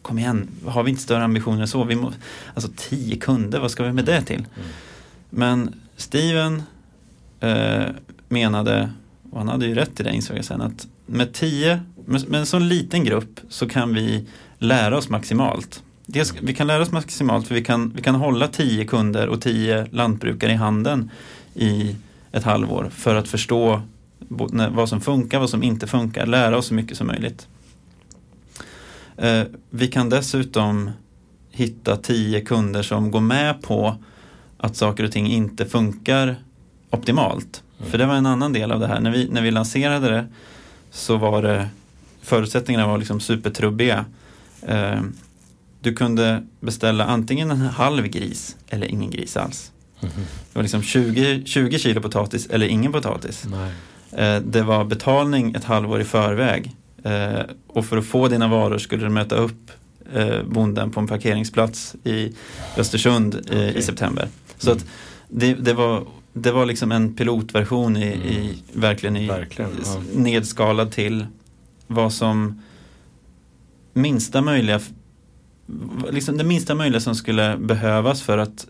kom 0.02 0.18
igen, 0.18 0.48
har 0.66 0.82
vi 0.82 0.90
inte 0.90 1.02
större 1.02 1.24
ambitioner 1.24 1.60
än 1.60 1.68
så? 1.68 1.84
Vi 1.84 1.96
må, 1.96 2.12
alltså 2.54 2.70
tio 2.76 3.16
kunder, 3.16 3.60
vad 3.60 3.70
ska 3.70 3.84
vi 3.84 3.92
med 3.92 4.04
det 4.04 4.22
till? 4.22 4.38
Mm. 4.56 4.68
Men 5.30 5.74
Steven 5.96 6.62
eh, 7.40 7.84
menade, 8.28 8.90
och 9.30 9.38
han 9.38 9.48
hade 9.48 9.66
ju 9.66 9.74
rätt 9.74 10.00
i 10.00 10.02
det 10.02 10.14
insåg 10.14 10.36
jag 10.36 10.44
sen, 10.44 10.60
att 10.60 10.86
med 11.06 11.32
tio, 11.32 11.80
med, 12.04 12.28
med 12.28 12.40
en 12.40 12.46
sån 12.46 12.68
liten 12.68 13.04
grupp 13.04 13.40
så 13.48 13.68
kan 13.68 13.94
vi 13.94 14.26
lära 14.58 14.96
oss 14.96 15.08
maximalt. 15.08 15.82
Dels, 16.06 16.34
vi 16.40 16.54
kan 16.54 16.66
lära 16.66 16.82
oss 16.82 16.92
maximalt 16.92 17.48
för 17.48 17.54
vi 17.54 17.64
kan, 17.64 17.92
vi 17.96 18.02
kan 18.02 18.14
hålla 18.14 18.48
tio 18.48 18.84
kunder 18.84 19.28
och 19.28 19.40
tio 19.40 19.86
lantbrukare 19.90 20.52
i 20.52 20.54
handen 20.54 21.10
i 21.54 21.96
ett 22.32 22.44
halvår 22.44 22.90
för 22.94 23.14
att 23.14 23.28
förstå 23.28 23.82
vad 24.70 24.88
som 24.88 25.00
funkar, 25.00 25.38
vad 25.38 25.50
som 25.50 25.62
inte 25.62 25.86
funkar, 25.86 26.26
lära 26.26 26.56
oss 26.56 26.66
så 26.66 26.74
mycket 26.74 26.96
som 26.96 27.06
möjligt. 27.06 27.48
Eh, 29.16 29.42
vi 29.70 29.88
kan 29.88 30.08
dessutom 30.08 30.90
hitta 31.50 31.96
tio 31.96 32.40
kunder 32.40 32.82
som 32.82 33.10
går 33.10 33.20
med 33.20 33.62
på 33.62 33.96
att 34.56 34.76
saker 34.76 35.04
och 35.04 35.12
ting 35.12 35.26
inte 35.26 35.66
funkar 35.66 36.36
optimalt. 36.90 37.62
Mm. 37.78 37.90
För 37.90 37.98
det 37.98 38.06
var 38.06 38.14
en 38.14 38.26
annan 38.26 38.52
del 38.52 38.72
av 38.72 38.80
det 38.80 38.86
här. 38.86 39.00
När 39.00 39.10
vi, 39.10 39.28
när 39.28 39.42
vi 39.42 39.50
lanserade 39.50 40.08
det 40.08 40.26
så 40.90 41.16
var 41.16 41.42
det 41.42 41.68
förutsättningarna 42.22 42.86
var 42.86 42.98
liksom 42.98 43.20
supertrubbiga. 43.20 44.04
Du 45.84 45.94
kunde 45.94 46.42
beställa 46.60 47.04
antingen 47.04 47.50
en 47.50 47.60
halv 47.60 48.06
gris 48.06 48.56
eller 48.68 48.86
ingen 48.86 49.10
gris 49.10 49.36
alls. 49.36 49.72
Det 50.00 50.08
var 50.52 50.62
liksom 50.62 50.82
20, 50.82 51.42
20 51.44 51.78
kilo 51.78 52.00
potatis 52.00 52.46
eller 52.46 52.66
ingen 52.66 52.92
potatis. 52.92 53.46
Eh, 54.12 54.36
det 54.40 54.62
var 54.62 54.84
betalning 54.84 55.54
ett 55.54 55.64
halvår 55.64 56.00
i 56.00 56.04
förväg. 56.04 56.72
Eh, 57.02 57.40
och 57.66 57.84
för 57.86 57.96
att 57.96 58.06
få 58.06 58.28
dina 58.28 58.48
varor 58.48 58.78
skulle 58.78 59.04
du 59.04 59.08
möta 59.10 59.34
upp 59.36 59.70
eh, 60.14 60.42
bonden 60.42 60.90
på 60.90 61.00
en 61.00 61.06
parkeringsplats 61.06 61.94
i 62.04 62.32
Östersund 62.76 63.40
Okej. 63.46 63.74
i 63.76 63.82
september. 63.82 64.28
Så 64.58 64.70
Mm. 64.70 64.78
att 64.82 64.86
det, 65.28 65.54
det, 65.54 65.72
var, 65.74 66.06
det 66.32 66.52
var 66.52 66.66
liksom 66.66 66.92
en 66.92 67.14
pilotversion 67.14 67.96
i, 67.96 68.06
Mm. 68.12 68.28
i 68.28 68.58
verkligen 68.72 69.16
i 69.16 69.28
Verkligen, 69.28 69.70
ja. 69.84 70.00
nedskalad 70.14 70.92
till 70.92 71.26
vad 71.86 72.12
som 72.12 72.62
minsta 73.92 74.42
möjliga 74.42 74.80
liksom 76.10 76.38
det 76.38 76.44
minsta 76.44 76.74
möjliga 76.74 77.00
som 77.00 77.14
skulle 77.14 77.56
behövas 77.56 78.22
för 78.22 78.38
att 78.38 78.66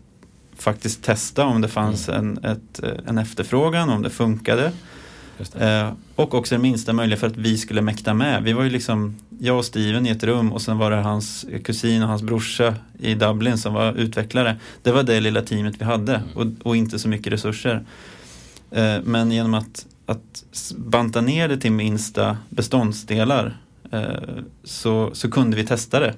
faktiskt 0.57 1.03
testa 1.03 1.45
om 1.45 1.61
det 1.61 1.67
fanns 1.67 2.09
en, 2.09 2.37
ett, 2.37 2.83
eh, 2.83 2.89
en 3.05 3.17
efterfrågan, 3.17 3.89
om 3.89 4.01
det 4.01 4.09
funkade. 4.09 4.71
Det. 5.37 5.65
Eh, 5.65 5.91
och 6.15 6.33
också 6.33 6.55
det 6.55 6.61
minsta 6.61 6.93
möjliga 6.93 7.19
för 7.19 7.27
att 7.27 7.37
vi 7.37 7.57
skulle 7.57 7.81
mäkta 7.81 8.13
med. 8.13 8.43
Vi 8.43 8.53
var 8.53 8.63
ju 8.63 8.69
liksom, 8.69 9.15
jag 9.39 9.57
och 9.57 9.65
Steven 9.65 10.07
i 10.07 10.09
ett 10.09 10.23
rum 10.23 10.53
och 10.53 10.61
sen 10.61 10.77
var 10.77 10.91
det 10.91 10.97
hans 10.97 11.45
kusin 11.63 12.01
och 12.01 12.07
hans 12.07 12.21
brorsa 12.21 12.75
i 12.99 13.15
Dublin 13.15 13.57
som 13.57 13.73
var 13.73 13.93
utvecklare. 13.93 14.55
Det 14.81 14.91
var 14.91 15.03
det 15.03 15.19
lilla 15.19 15.41
teamet 15.41 15.75
vi 15.79 15.85
hade 15.85 16.21
och, 16.35 16.45
och 16.63 16.75
inte 16.75 16.99
så 16.99 17.07
mycket 17.07 17.33
resurser. 17.33 17.85
Eh, 18.71 18.97
men 19.03 19.31
genom 19.31 19.53
att, 19.53 19.85
att 20.05 20.43
banta 20.77 21.21
ner 21.21 21.47
det 21.47 21.57
till 21.57 21.71
minsta 21.71 22.37
beståndsdelar 22.49 23.57
eh, 23.91 24.03
så, 24.63 25.09
så 25.13 25.31
kunde 25.31 25.57
vi 25.57 25.65
testa 25.65 25.99
det. 25.99 26.13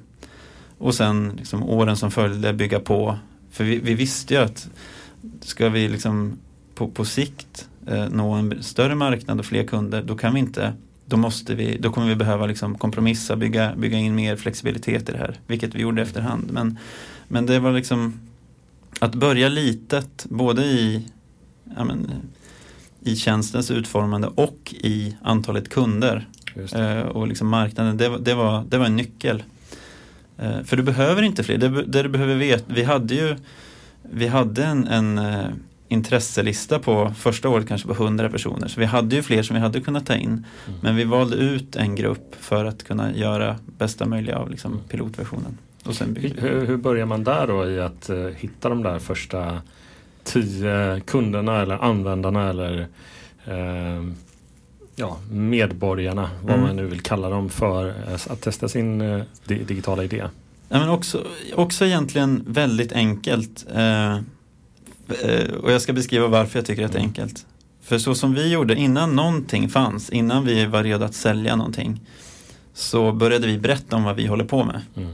Och 0.77 0.96
sen 0.96 1.34
liksom, 1.38 1.63
åren 1.63 1.98
som 1.98 2.12
följde 2.12 2.53
bygga 2.53 2.79
på. 2.79 3.17
För 3.51 3.63
vi, 3.63 3.77
vi 3.79 3.93
visste 3.93 4.34
ju 4.34 4.39
att 4.39 4.69
ska 5.41 5.69
vi 5.69 5.88
liksom 5.88 6.38
på, 6.75 6.88
på 6.88 7.05
sikt 7.05 7.69
eh, 7.88 8.10
nå 8.10 8.31
en 8.31 8.63
större 8.63 8.96
marknad 8.96 9.39
och 9.39 9.46
fler 9.46 9.63
kunder, 9.63 10.03
då 10.03 10.15
kan 10.15 10.34
vi 10.34 10.39
inte 10.39 10.74
då, 11.05 11.17
måste 11.17 11.55
vi, 11.55 11.77
då 11.77 11.91
kommer 11.91 12.07
vi 12.07 12.15
behöva 12.15 12.46
liksom 12.46 12.77
kompromissa, 12.77 13.36
bygga, 13.36 13.75
bygga 13.75 13.98
in 13.98 14.15
mer 14.15 14.36
flexibilitet 14.36 15.10
i 15.10 15.12
det 15.12 15.17
här, 15.17 15.39
vilket 15.48 15.75
vi 15.75 15.81
gjorde 15.81 16.01
efterhand. 16.01 16.51
Men, 16.51 16.77
men 17.27 17.46
det 17.46 17.60
var 17.60 17.72
liksom 17.72 18.19
att 19.00 19.15
börja 19.15 19.50
litet, 19.50 20.25
både 20.29 20.65
i, 20.65 21.07
ja 21.77 21.84
men, 21.84 22.12
i 23.00 23.15
tjänstens 23.15 23.72
utformande 23.72 24.27
och 24.27 24.75
i 24.77 25.15
antalet 25.22 25.69
kunder 25.69 26.27
eh, 26.74 27.00
och 27.00 27.27
liksom 27.27 27.48
marknaden, 27.48 27.98
det, 27.98 28.17
det, 28.17 28.34
var, 28.34 28.63
det 28.69 28.77
var 28.77 28.86
en 28.86 28.96
nyckel. 28.96 29.43
Eh, 30.39 30.63
för 30.63 30.77
du 30.77 30.84
behöver 30.84 31.22
inte 31.22 31.44
fler, 31.44 31.58
det, 31.58 31.70
det 31.84 32.03
du 32.03 32.10
behöver 32.10 32.36
veta, 32.36 32.63
vi 32.67 32.84
hade 32.84 33.15
ju 33.15 33.36
vi 34.12 34.27
hade 34.27 34.65
en, 34.65 34.88
en 34.88 35.17
eh, 35.17 35.46
intresselista 35.88 36.79
på 36.79 37.13
första 37.17 37.50
året 37.50 37.67
kanske 37.67 37.88
på 37.88 37.94
100 37.94 38.29
personer. 38.29 38.67
Så 38.67 38.79
vi 38.79 38.86
hade 38.86 39.15
ju 39.15 39.24
fler 39.24 39.44
som 39.44 39.53
vi 39.56 39.60
hade 39.62 39.82
kunnat 39.82 40.06
ta 40.06 40.15
in. 40.15 40.29
Mm. 40.29 40.79
Men 40.82 40.96
vi 40.96 41.03
valde 41.03 41.36
ut 41.36 41.75
en 41.75 41.96
grupp 41.96 42.36
för 42.39 42.65
att 42.65 42.84
kunna 42.84 43.13
göra 43.15 43.56
bästa 43.77 44.06
möjliga 44.06 44.38
av 44.38 44.51
liksom, 44.51 44.72
Mm. 44.72 44.84
pilotversionen. 44.84 45.58
Och 45.86 45.96
sen. 45.96 46.17
Hur, 46.38 46.65
hur 46.65 46.77
börjar 46.77 47.06
man 47.06 47.24
där 47.24 47.48
då 47.48 47.70
i 47.70 47.79
att 47.79 48.10
eh, 48.10 48.17
hitta 48.17 48.70
de 48.70 48.84
där 48.84 49.00
första 49.00 49.62
tio 50.24 51.00
kunderna 51.06 51.62
eller 51.62 51.84
användarna 51.84 52.50
eller 52.50 52.88
eh, 53.46 54.03
ja, 54.99 55.17
medborgarna, 55.31 56.29
vad 56.43 56.53
Mm. 56.55 56.67
man 56.67 56.75
nu 56.75 56.85
vill 56.85 57.01
kalla 57.01 57.29
dem 57.29 57.49
för, 57.49 57.87
eh, 57.89 58.13
att 58.29 58.41
testa 58.41 58.67
sin 58.67 59.01
eh, 59.01 59.21
di- 59.45 59.63
digitala 59.63 60.03
idé? 60.03 60.23
Ja, 60.69 60.79
men 60.79 60.89
också, 60.89 61.23
också 61.55 61.85
egentligen 61.85 62.43
väldigt 62.47 62.91
enkelt. 62.91 63.65
Eh, 63.75 64.13
eh, 64.15 65.53
och 65.63 65.71
jag 65.71 65.81
ska 65.81 65.93
beskriva 65.93 66.27
varför 66.27 66.59
jag 66.59 66.65
tycker 66.65 66.85
att 66.85 66.91
det 66.91 66.97
är 66.97 66.99
Mm. 66.99 67.09
enkelt. 67.09 67.45
För 67.81 67.97
så 67.97 68.15
som 68.15 68.33
vi 68.33 68.51
gjorde, 68.51 68.75
innan 68.75 69.15
någonting 69.15 69.69
fanns, 69.69 70.09
innan 70.09 70.45
vi 70.45 70.65
var 70.65 70.83
redo 70.83 71.05
att 71.05 71.13
sälja 71.15 71.55
någonting, 71.55 71.99
så 72.73 73.11
började 73.11 73.47
vi 73.47 73.57
berätta 73.57 73.95
om 73.95 74.03
vad 74.03 74.15
vi 74.15 74.25
håller 74.27 74.45
på 74.45 74.63
med. 74.63 74.81
Mm. 74.95 75.13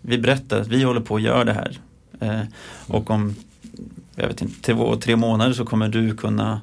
Vi 0.00 0.18
berättar 0.18 0.60
att 0.60 0.68
vi 0.68 0.82
håller 0.82 1.00
på 1.00 1.16
att 1.16 1.22
göra 1.22 1.44
det 1.44 1.52
här. 1.52 1.78
Eh, 2.20 2.40
och 2.86 3.10
om, 3.10 3.34
jag 4.16 4.28
vet 4.28 4.42
inte, 4.42 4.60
två, 4.72 4.96
tre 4.96 5.16
månader 5.16 5.52
så 5.52 5.64
kommer 5.64 5.88
du 5.88 6.16
kunna 6.16 6.60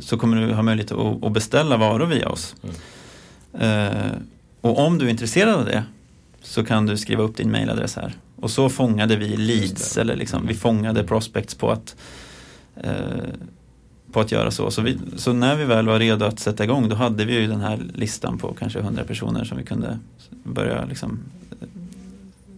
så 0.00 0.18
kommer 0.18 0.46
du 0.46 0.52
ha 0.52 0.62
möjlighet 0.62 0.92
att, 0.92 1.24
att 1.24 1.32
beställa 1.32 1.76
varor 1.76 2.06
via 2.06 2.28
oss. 2.28 2.56
Mm. 2.62 2.74
Eh, 3.88 4.12
och 4.60 4.78
om 4.78 4.98
du 4.98 5.06
är 5.06 5.10
intresserad 5.10 5.54
av 5.54 5.64
det 5.64 5.84
så 6.42 6.64
kan 6.64 6.86
du 6.86 6.96
skriva 6.96 7.22
upp 7.22 7.36
din 7.36 7.50
mailadress 7.50 7.96
här. 7.96 8.14
Och 8.36 8.50
så 8.50 8.68
fångade 8.68 9.16
vi 9.16 9.36
leads 9.36 9.96
eller 9.96 10.16
liksom, 10.16 10.46
vi 10.46 10.54
fångade 10.54 11.04
prospects 11.04 11.54
på 11.54 11.70
att 11.70 11.96
eh, 12.76 12.92
på 14.12 14.20
att 14.20 14.32
göra 14.32 14.50
så. 14.50 14.70
Så, 14.70 14.82
vi, 14.82 14.98
så 15.16 15.32
när 15.32 15.56
vi 15.56 15.64
väl 15.64 15.86
var 15.86 15.98
redo 15.98 16.24
att 16.24 16.40
sätta 16.40 16.64
igång 16.64 16.88
då 16.88 16.96
hade 16.96 17.24
vi 17.24 17.40
ju 17.40 17.46
den 17.46 17.60
här 17.60 17.78
listan 17.94 18.38
på 18.38 18.54
kanske 18.54 18.78
100 18.78 19.04
personer 19.04 19.44
som 19.44 19.58
vi 19.58 19.64
kunde 19.64 19.98
börja 20.44 20.84
liksom 20.84 21.18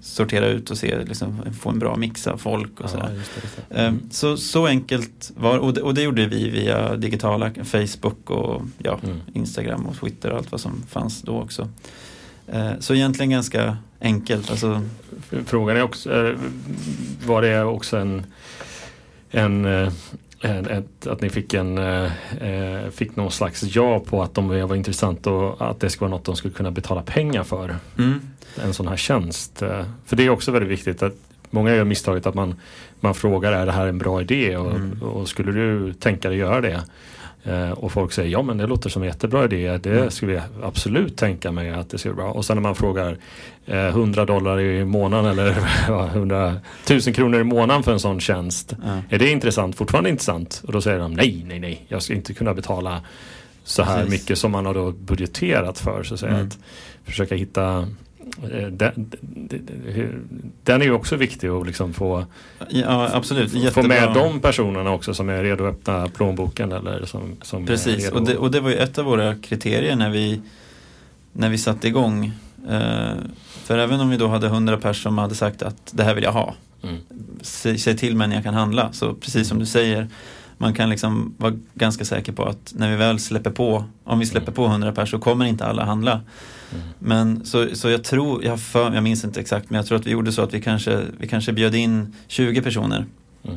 sortera 0.05 0.47
ut 0.47 0.71
och 0.71 0.79
se, 0.79 1.05
liksom, 1.05 1.43
få 1.61 1.71
en 1.71 1.79
bra 1.79 1.97
mix 1.97 2.27
av 2.27 2.37
folk 2.37 2.81
och 2.81 2.91
sådär. 2.91 3.09
Ja, 3.11 3.15
just 3.17 3.31
det, 3.35 3.41
just 3.43 3.69
det. 3.69 3.85
Eh, 3.85 3.93
Så, 4.11 4.37
så 4.37 4.67
enkelt 4.67 5.33
var 5.37 5.59
och 5.59 5.75
det, 5.75 5.83
och 5.83 5.95
det 5.95 6.03
gjorde 6.03 6.27
vi 6.27 6.51
via 6.51 6.97
digitala 6.97 7.51
Facebook 7.65 8.31
och 8.31 8.63
ja, 8.79 8.99
Mm. 9.03 9.21
Instagram 9.35 9.87
och 9.87 10.01
Twitter 10.01 10.31
och 10.31 10.37
allt 10.39 10.53
vad 10.53 10.61
som 10.61 10.83
fanns 10.89 11.23
då 11.23 11.41
också. 11.41 11.69
Eh, 12.49 12.71
Så 12.81 12.95
egentligen 12.95 13.31
ganska 13.31 13.77
enkelt. 14.01 14.51
Alltså, 14.51 14.83
Frågan 15.47 15.77
är 15.77 15.83
också, 15.83 16.13
eh, 16.27 16.37
var 17.27 17.43
det 17.43 17.63
också 17.65 17.97
en, 17.97 18.27
en, 19.31 19.65
eh, 19.65 19.71
en 19.71 19.93
ett, 20.51 21.07
att 21.07 21.21
ni 21.21 21.29
fick 21.31 21.55
en 21.55 21.79
eh, 21.79 22.05
eh, 22.49 22.91
fick 22.91 23.17
någon 23.17 23.31
slags 23.31 23.63
ja 23.63 24.01
på 24.01 24.23
att 24.23 24.35
de 24.35 24.49
var 24.69 24.75
intressant 24.75 25.27
och 25.27 25.71
att 25.71 25.81
det 25.81 25.91
skulle 25.91 26.09
vara 26.09 26.19
något 26.19 26.25
de 26.25 26.37
skulle 26.37 26.55
kunna 26.55 26.71
betala 26.71 27.03
pengar 27.03 27.43
för. 27.43 27.77
mm, 27.99 28.21
En 28.63 28.75
sån 28.75 28.89
här 28.89 28.97
tjänst. 28.97 29.63
Eh, 29.63 29.85
För 30.07 30.17
det 30.17 30.23
är 30.27 30.31
också 30.31 30.51
väldigt 30.53 30.71
viktigt 30.71 31.03
att 31.03 31.15
många 31.51 31.75
gör 31.75 31.85
misstaget 31.85 32.27
att 32.27 32.35
man, 32.35 32.55
man 33.01 33.15
frågar 33.15 33.53
är 33.53 33.67
det 33.67 33.73
här 33.73 33.87
en 33.87 33.99
bra 33.99 34.21
idé 34.21 34.57
och, 34.57 34.71
Mm. 34.75 35.03
och 35.03 35.29
skulle 35.29 35.53
du 35.53 35.93
tänka 35.93 36.29
dig 36.29 36.39
göra 36.39 36.61
det? 36.61 36.83
Eh, 37.45 37.71
och 37.71 37.93
folk 37.93 38.13
säger 38.13 38.31
ja 38.31 38.43
men 38.43 38.59
det 38.59 38.67
låter 38.67 38.91
som 38.91 39.03
en 39.03 39.09
jättebra 39.09 39.45
idé. 39.45 39.79
Det 39.79 39.91
Mm. 39.99 40.11
skulle 40.11 40.33
jag 40.33 40.43
absolut 40.63 41.17
tänka 41.17 41.53
mig 41.53 41.71
att 41.71 41.91
det 41.91 41.99
skulle 41.99 42.15
vara 42.15 42.27
bra. 42.27 42.33
Och 42.35 42.45
sen 42.45 42.57
när 42.57 42.63
man 42.63 42.75
frågar 42.75 43.19
eh, 43.67 43.77
100 43.87 44.25
dollar 44.25 44.61
i 44.61 44.85
månaden 44.85 45.31
eller 45.39 45.57
ja, 45.89 46.07
100 46.07 46.55
000 46.91 47.01
kronor 47.01 47.41
i 47.41 47.45
månaden 47.45 47.83
för 47.83 47.93
en 47.93 48.01
sån 48.01 48.21
tjänst. 48.21 48.75
ja. 48.85 48.99
Är 49.11 49.19
det 49.19 49.31
intressant? 49.31 49.77
Fortfarande 49.77 50.11
intressant? 50.11 50.63
Och 50.67 50.73
då 50.73 50.81
säger 50.81 50.99
de 50.99 51.13
nej, 51.15 51.45
nej, 51.49 51.61
nej. 51.61 51.85
Jag 51.89 52.03
ska 52.03 52.15
inte 52.15 52.35
kunna 52.35 52.55
betala 52.55 53.01
så 53.65 53.83
här 53.83 54.05
Precis. 54.05 54.11
mycket 54.21 54.39
som 54.39 54.53
man 54.53 54.67
har 54.67 54.75
då 54.75 54.91
budgeterat 54.93 55.79
för. 55.79 56.03
Så 56.03 56.15
att 56.15 56.21
säga. 56.21 56.33
Mm. 56.35 56.47
Att 56.47 56.59
försöka 57.05 57.35
hitta 57.35 57.79
eh, 57.79 57.85
den, 58.51 58.79
den, 58.79 59.11
den 60.63 60.81
är 60.81 60.85
ju 60.85 60.93
också 60.93 61.17
viktig 61.17 61.49
att 61.49 61.67
liksom 61.67 61.93
få, 61.93 62.25
ja, 62.69 63.11
absolut. 63.13 63.53
få 63.53 63.59
Jättebra. 63.59 63.89
med 63.89 64.15
de 64.15 64.41
personerna 64.41 64.91
också 64.91 65.15
som 65.15 65.29
är 65.29 65.43
redo 65.43 65.65
att 65.65 65.75
öppna 65.75 66.09
plånboken 66.09 66.73
eller 66.73 67.07
som, 67.07 67.37
som 67.43 67.67
Precis, 67.67 68.11
och 68.11 68.27
det, 68.27 68.37
och 68.37 68.51
det 68.51 68.61
var 68.61 68.71
ju 68.71 68.77
ett 68.77 68.99
av 68.99 69.05
våra 69.05 69.35
kriterier 69.35 69.97
när 69.97 70.11
vi, 70.11 70.41
när 71.33 71.49
vi 71.49 71.59
satte 71.59 71.89
igång. 71.89 72.33
Eh, 72.69 73.13
för 73.65 73.79
även 73.79 74.01
om 74.01 74.11
vi 74.11 74.17
då 74.17 74.29
hade 74.29 74.47
100 74.47 74.77
personer 74.77 74.95
som 74.95 75.19
hade 75.19 75.35
sagt 75.35 75.63
att 75.63 75.91
det 75.91 76.05
här 76.05 76.15
vill 76.15 76.25
jag 76.25 76.33
ha. 76.33 76.55
Mm. 76.83 76.97
Säg, 77.41 77.79
säg 77.79 77.97
till 77.97 78.17
mig 78.17 78.29
när 78.29 78.35
jag 78.35 78.45
kan 78.45 78.55
handla. 78.55 78.93
Så 78.93 79.15
precis 79.15 79.49
som 79.49 79.59
du 79.59 79.67
säger, 79.67 80.09
man 80.59 80.75
kan 80.75 80.91
liksom 80.91 81.35
vara 81.39 81.55
ganska 81.75 82.05
säker 82.05 82.33
på 82.33 82.45
att 82.45 82.73
när 82.77 82.91
vi 82.91 82.97
väl 82.97 83.19
släpper 83.19 83.51
på, 83.51 83.85
om 84.05 84.19
vi 84.19 84.27
släpper 84.27 84.53
på 84.53 84.67
100 84.67 84.93
personer 84.93 85.07
så 85.07 85.25
kommer 85.25 85.45
inte 85.45 85.67
alla 85.67 85.85
handla. 85.85 86.21
Mm. 86.75 86.87
Men 86.99 87.45
så, 87.47 87.67
så 87.77 87.89
jag 87.91 88.05
tror, 88.05 88.45
jag, 88.45 88.61
för, 88.61 88.95
jag 88.95 89.03
minns 89.03 89.25
inte 89.25 89.41
exakt, 89.41 89.71
men 89.71 89.77
jag 89.77 89.87
tror 89.87 89.99
att 89.99 90.07
vi 90.07 90.11
gjorde 90.11 90.33
så 90.33 90.43
att 90.43 90.55
vi 90.55 90.61
kanske, 90.61 91.01
vi 91.19 91.29
kanske 91.29 91.53
bjöd 91.53 91.75
in 91.75 92.15
20 92.27 92.63
personer. 92.63 93.05
Mm. 93.45 93.57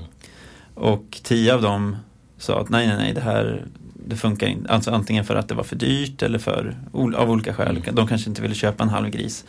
Och 0.74 1.20
10 1.24 1.54
av 1.54 1.62
dem 1.62 1.96
sa 2.38 2.62
att 2.62 2.70
nej, 2.70 2.88
nej, 2.88 2.98
nej, 2.98 3.14
det 3.14 3.22
här 3.22 3.66
det 4.08 4.16
funkar 4.16 4.48
inte. 4.48 4.70
Alltså 4.70 4.92
antingen 4.92 5.26
för 5.26 5.36
att 5.36 5.48
det 5.48 5.56
var 5.56 5.64
för 5.64 5.76
dyrt 5.76 6.22
eller 6.24 6.40
för, 6.40 6.76
av 7.16 7.32
olika 7.32 7.54
skäl. 7.54 7.78
Mm. 7.78 7.96
De 7.96 8.08
kanske 8.08 8.30
inte 8.30 8.42
ville 8.42 8.56
köpa 8.56 8.84
en 8.84 8.90
halv 8.90 9.10
gris. 9.10 9.46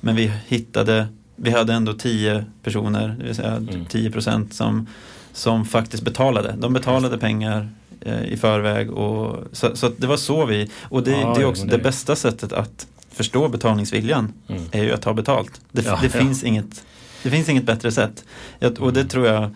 Men 0.00 0.16
vi 0.16 0.32
hittade, 0.46 1.06
vi 1.36 1.50
hade 1.50 1.72
ändå 1.72 1.92
10 1.92 2.44
personer, 2.62 3.16
det 3.18 3.24
vill 3.24 3.34
säga 3.34 3.52
Mm. 3.56 3.84
10 3.84 4.10
procent 4.10 4.54
som, 4.54 4.86
som 5.32 5.64
faktiskt 5.64 6.02
betalade. 6.02 6.54
De 6.58 6.72
betalade 6.72 7.18
pengar 7.18 7.68
eh, 8.00 8.24
i 8.24 8.36
förväg. 8.36 8.90
Och, 8.90 9.44
så 9.52 9.76
så 9.76 9.90
det 9.96 10.06
var 10.06 10.16
så 10.16 10.46
vi, 10.46 10.70
och 10.82 11.02
det, 11.02 11.10
Ja, 11.10 11.34
det 11.36 11.42
är 11.42 11.46
också 11.46 11.64
det, 11.64 11.76
det- 11.76 11.82
bästa 11.82 12.16
sättet 12.16 12.52
att 12.52 12.86
förstå 13.14 13.48
betalningsviljan 13.48 14.32
Mm. 14.48 14.62
är 14.72 14.82
ju 14.84 14.92
att 14.92 15.02
ta 15.02 15.14
betalt. 15.14 15.60
Det, 15.72 15.84
Ja, 15.86 15.98
det, 16.02 16.06
ja. 16.14 16.20
Finns 16.20 16.44
inget, 16.44 16.84
det 17.22 17.30
finns 17.30 17.48
inget 17.48 17.64
bättre 17.64 17.92
sätt. 17.92 18.24
Jag, 18.58 18.80
och 18.80 18.92
det 18.92 19.00
Mm. 19.00 19.08
tror 19.08 19.26
jag, 19.26 19.50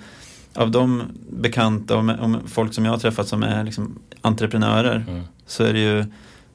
av 0.54 0.70
de 0.70 1.02
bekanta 1.30 1.96
och 1.96 2.00
om 2.24 2.38
folk 2.46 2.74
som 2.74 2.84
jag 2.84 2.92
har 2.92 2.98
träffat 2.98 3.28
som 3.28 3.42
är 3.42 3.64
liksom 3.64 3.98
entreprenörer 4.20 5.04
Mm. 5.08 5.22
så 5.46 5.64
är 5.64 5.72
det 5.72 5.78
ju 5.80 6.04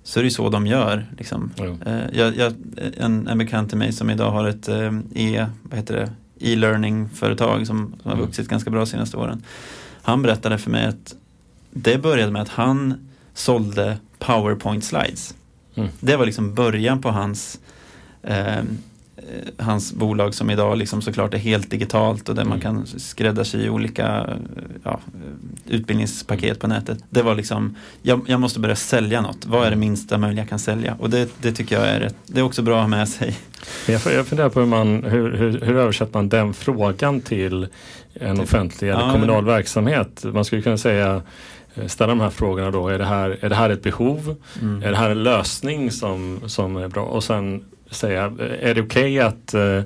så, 0.04 0.20
är 0.20 0.24
det 0.24 0.32
så 0.32 0.50
de 0.50 0.68
gör. 0.68 1.06
Liksom. 1.18 1.52
Eh, 1.86 2.00
jag, 2.14 2.38
jag, 2.38 2.54
en, 2.98 3.28
en 3.28 3.38
bekant 3.38 3.70
till 3.70 3.78
mig 3.78 3.92
som 3.94 4.10
idag 4.10 4.32
har 4.32 4.48
ett 4.48 4.68
eh, 4.70 4.92
e, 5.16 5.46
vad 5.64 5.80
heter 5.80 5.96
det, 5.96 6.12
e-learning-företag 6.40 7.68
som, 7.68 7.94
som 8.02 8.12
har 8.12 8.12
Mm. 8.12 8.26
vuxit 8.26 8.48
ganska 8.48 8.70
bra 8.70 8.80
de 8.80 8.86
senaste 8.88 9.18
åren. 9.18 9.44
Han 10.02 10.22
berättade 10.22 10.58
för 10.58 10.72
mig 10.72 10.86
att 10.86 11.16
det 11.72 11.98
började 12.02 12.32
med 12.32 12.42
att 12.42 12.50
han 12.50 13.10
sålde 13.34 13.98
powerpoint 14.20 14.84
slides. 14.84 15.36
Mm. 15.82 15.92
Det 16.00 16.16
var 16.16 16.26
liksom 16.26 16.54
början 16.56 17.02
på 17.02 17.10
hans 17.10 17.60
eh, 18.24 18.64
hans 19.58 19.94
bolag 19.94 20.34
som 20.36 20.50
idag 20.50 20.78
liksom 20.78 21.02
såklart 21.02 21.34
är 21.34 21.38
helt 21.38 21.72
digitalt 21.72 22.30
och 22.30 22.36
där 22.36 22.44
man 22.46 22.62
Mm. 22.62 22.62
kan 22.62 22.88
skräddarsy 23.00 23.70
olika 23.70 24.30
ja, 24.84 25.00
utbildningspaket 25.68 26.60
på 26.60 26.68
nätet. 26.68 27.04
Det 27.10 27.22
var 27.22 27.36
liksom, 27.36 27.76
jag, 28.02 28.22
jag 28.28 28.40
måste 28.40 28.60
börja 28.60 28.76
sälja 28.76 29.22
något. 29.22 29.46
Vad 29.46 29.68
är 29.68 29.70
det 29.70 29.76
minsta 29.76 30.18
möjliga 30.18 30.42
jag 30.42 30.50
kan 30.50 30.60
sälja? 30.60 30.96
Och 31.00 31.10
det, 31.10 31.30
det 31.42 31.52
tycker 31.52 31.76
jag 31.76 31.88
är, 31.88 32.12
det 32.28 32.40
är 32.40 32.44
också 32.44 32.62
bra 32.62 32.76
att 32.76 32.82
ha 32.82 32.88
med 32.88 33.10
sig. 33.10 33.38
Jag, 33.88 34.02
funderar 34.02 34.50
på 34.50 34.60
hur, 34.60 34.68
man, 34.68 35.04
hur, 35.04 35.32
hur, 35.38 35.62
hur 35.62 35.76
översätter 35.76 36.14
man 36.14 36.30
den 36.30 36.54
frågan 36.54 37.22
till 37.22 37.68
en 38.14 38.40
offentlig 38.40 38.90
eller 38.90 39.02
Ja, 39.02 39.12
kommunal 39.12 39.46
verksamhet? 39.46 40.24
Man 40.24 40.46
skulle 40.46 40.62
kunna 40.62 40.78
säga 40.78 41.22
ställa 41.88 42.08
de 42.08 42.20
här 42.20 42.30
frågorna 42.30 42.72
då. 42.72 42.88
Är 42.88 42.98
det 42.98 43.06
här, 43.06 43.38
är 43.42 43.50
det 43.50 43.56
här 43.56 43.70
ett 43.70 43.84
behov? 43.84 44.36
Mm. 44.62 44.84
Är 44.84 44.92
det 44.92 44.98
här 44.98 45.10
en 45.10 45.24
lösning 45.24 45.92
som, 45.92 46.40
som 46.46 46.78
är 46.78 46.88
bra? 46.88 47.04
Och 47.04 47.24
sen 47.24 47.66
säga, 47.92 48.34
eh, 48.40 48.70
är 48.70 48.74
det 48.74 48.82
okej 48.82 49.20
att, 49.20 49.54
eh, 49.54 49.82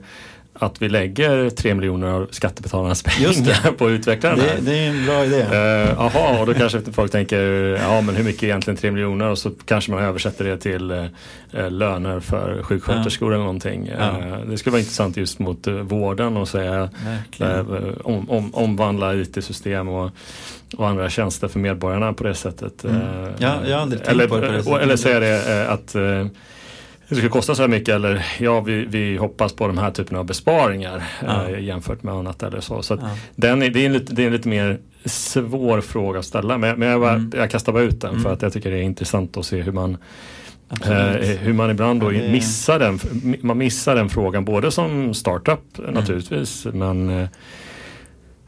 att 0.53 0.81
vi 0.81 0.89
lägger 0.89 1.49
tre 1.49 1.75
miljoner 1.75 2.07
av 2.07 2.27
skattebetalarnas 2.31 3.03
pengar 3.03 3.71
på 3.71 3.85
att 3.85 3.91
utveckla 3.91 4.29
den 4.29 4.39
här? 4.39 4.55
Det, 4.55 4.71
det 4.71 4.77
är 4.77 4.89
en 4.89 5.05
bra 5.05 5.25
idé. 5.25 5.41
Eh, 5.41 5.95
Jaha, 5.97 6.39
och 6.39 6.45
då 6.45 6.53
kanske 6.53 6.81
folk 6.91 7.11
tänker, 7.11 7.41
ja 7.81 8.01
men 8.01 8.15
hur 8.15 8.23
mycket 8.23 8.43
är 8.43 8.47
egentligen 8.47 8.77
3 8.77 8.91
miljoner? 8.91 9.29
Och 9.29 9.37
så 9.37 9.51
kanske 9.65 9.91
man 9.91 10.03
översätter 10.03 10.45
det 10.45 10.57
till 10.57 10.91
eh, 10.91 11.05
eh, 11.53 11.71
löner 11.71 12.19
för 12.19 12.63
sjuksköterskor 12.63 13.33
eller 13.33 13.43
någonting. 13.43 13.91
Ja. 13.99 14.19
Eh, 14.19 14.39
det 14.49 14.57
skulle 14.57 14.71
vara 14.71 14.79
intressant 14.79 15.17
just 15.17 15.39
mot 15.39 15.67
eh, 15.67 15.73
vården 15.73 16.37
och 16.37 16.47
säga 16.47 16.89
eh, 17.39 17.59
om, 18.03 18.29
om, 18.29 18.55
omvandla 18.55 19.15
IT-system 19.15 19.87
och, 19.89 20.11
och 20.77 20.87
andra 20.87 21.09
tjänster 21.09 21.47
för 21.47 21.59
medborgarna 21.59 22.13
på 22.13 22.23
det 22.23 22.33
sättet. 22.35 22.83
Mm. 22.83 22.95
Eh, 23.01 23.29
Ja, 23.39 23.55
jag 23.67 23.75
har 23.75 23.81
aldrig 23.81 23.99
tänkt 24.03 24.11
eller, 24.11 24.27
på 24.27 24.35
det 24.35 24.47
på 24.47 24.53
det 24.53 24.63
sättet. 24.63 24.81
Eller 24.81 24.95
säga 24.95 25.19
det 25.19 25.61
eh, 25.63 25.71
att 25.71 25.95
eh, 25.95 26.25
det 27.09 27.15
ska 27.15 27.29
kosta 27.29 27.55
så 27.55 27.61
här 27.61 27.69
mycket 27.69 27.95
eller 27.95 28.25
ja 28.39 28.61
vi, 28.61 28.85
vi 28.85 29.17
hoppas 29.17 29.53
på 29.53 29.67
de 29.67 29.77
här 29.77 29.91
typerna 29.91 30.19
av 30.19 30.25
besparingar 30.25 31.03
Ja. 31.25 31.47
eh, 31.49 31.59
jämfört 31.63 32.03
med 32.03 32.13
annat 32.13 32.43
eller 32.43 32.59
så. 32.59 32.81
så 32.81 32.93
Ja. 33.01 33.09
den 33.35 33.61
är, 33.63 33.69
det, 33.69 33.81
är 33.81 33.85
en 33.85 33.93
lite, 33.93 34.13
det 34.13 34.23
är 34.23 34.27
en 34.27 34.33
lite 34.33 34.49
mer 34.49 34.79
svår 35.05 35.81
fråga 35.81 36.19
att 36.19 36.25
ställa 36.25 36.57
men, 36.57 36.79
men 36.79 36.87
jag, 36.89 37.01
bara, 37.01 37.11
Mm. 37.13 37.31
jag 37.35 37.51
kastar 37.51 37.73
bara 37.73 37.83
ut 37.83 38.01
den 38.01 38.09
Mm. 38.11 38.23
för 38.23 38.33
att 38.33 38.41
jag 38.41 38.53
tycker 38.53 38.71
det 38.71 38.77
är 38.77 38.81
intressant 38.81 39.37
att 39.37 39.45
se 39.45 39.61
hur 39.61 39.71
man, 39.71 39.97
Absolut. 40.69 41.23
eh, 41.23 41.29
hur 41.29 41.53
man 41.53 41.69
ibland 41.71 42.01
då 42.01 42.09
missar, 42.09 42.79
den, 42.79 42.99
man 43.41 43.57
missar 43.57 43.95
den 43.95 44.09
frågan 44.09 44.45
både 44.45 44.71
som 44.71 45.13
startup 45.13 45.59
naturligtvis 45.89 46.67
men 46.73 47.27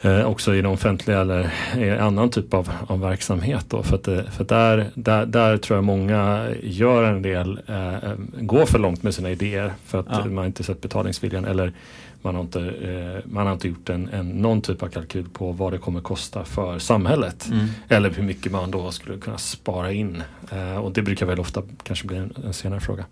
eh, 0.02 0.12
eh, 0.20 0.26
också 0.26 0.56
i 0.56 0.62
den 0.62 0.72
offentliga 0.72 1.22
eller 1.22 1.54
i 1.78 1.90
annan 1.90 2.30
typ 2.30 2.54
av, 2.54 2.70
av 2.88 3.00
verksamhet. 3.00 3.66
Då. 3.70 3.84
För, 3.84 3.96
att, 3.96 4.06
för 4.06 4.42
att 4.44 4.50
där, 4.50 4.86
där, 4.94 5.26
där 5.26 5.58
tror 5.58 5.78
jag 5.78 5.84
många 5.84 6.48
gör 6.64 7.04
en 7.04 7.22
del, 7.22 7.60
eh, 7.68 8.12
går 8.40 8.66
för 8.66 8.80
långt 8.80 9.04
med 9.04 9.14
sina 9.14 9.30
idéer 9.32 9.74
för 9.86 10.00
att 10.00 10.06
Ja. 10.10 10.26
man 10.26 10.46
inte 10.46 10.64
sett 10.64 10.82
betalningsviljan 10.82 11.46
eller 11.46 11.74
man 12.22 12.36
har 12.36 12.42
inte, 12.42 12.60
eh, 12.60 13.32
man 13.32 13.46
har 13.46 13.54
inte 13.54 13.68
gjort 13.68 13.90
en, 13.90 14.10
en, 14.14 14.30
någon 14.30 14.62
typ 14.62 14.84
av 14.84 14.88
kalkyl 14.88 15.26
på 15.34 15.52
vad 15.52 15.74
det 15.74 15.78
kommer 15.78 16.02
kosta 16.02 16.46
för 16.46 16.80
samhället. 16.80 17.48
Mm. 17.52 17.68
Eller 17.90 18.10
hur 18.10 18.24
mycket 18.24 18.52
man 18.52 18.72
då 18.72 18.92
skulle 18.92 19.18
kunna 19.18 19.38
spara 19.38 19.92
in. 19.92 20.24
Eh, 20.52 20.78
och 20.78 20.92
det 20.92 21.02
brukar 21.02 21.26
väl 21.26 21.40
ofta 21.40 21.62
kanske 21.84 22.08
bli 22.08 22.18
en, 22.18 22.34
en 22.46 22.54
senare 22.54 22.80
fråga. 22.80 23.06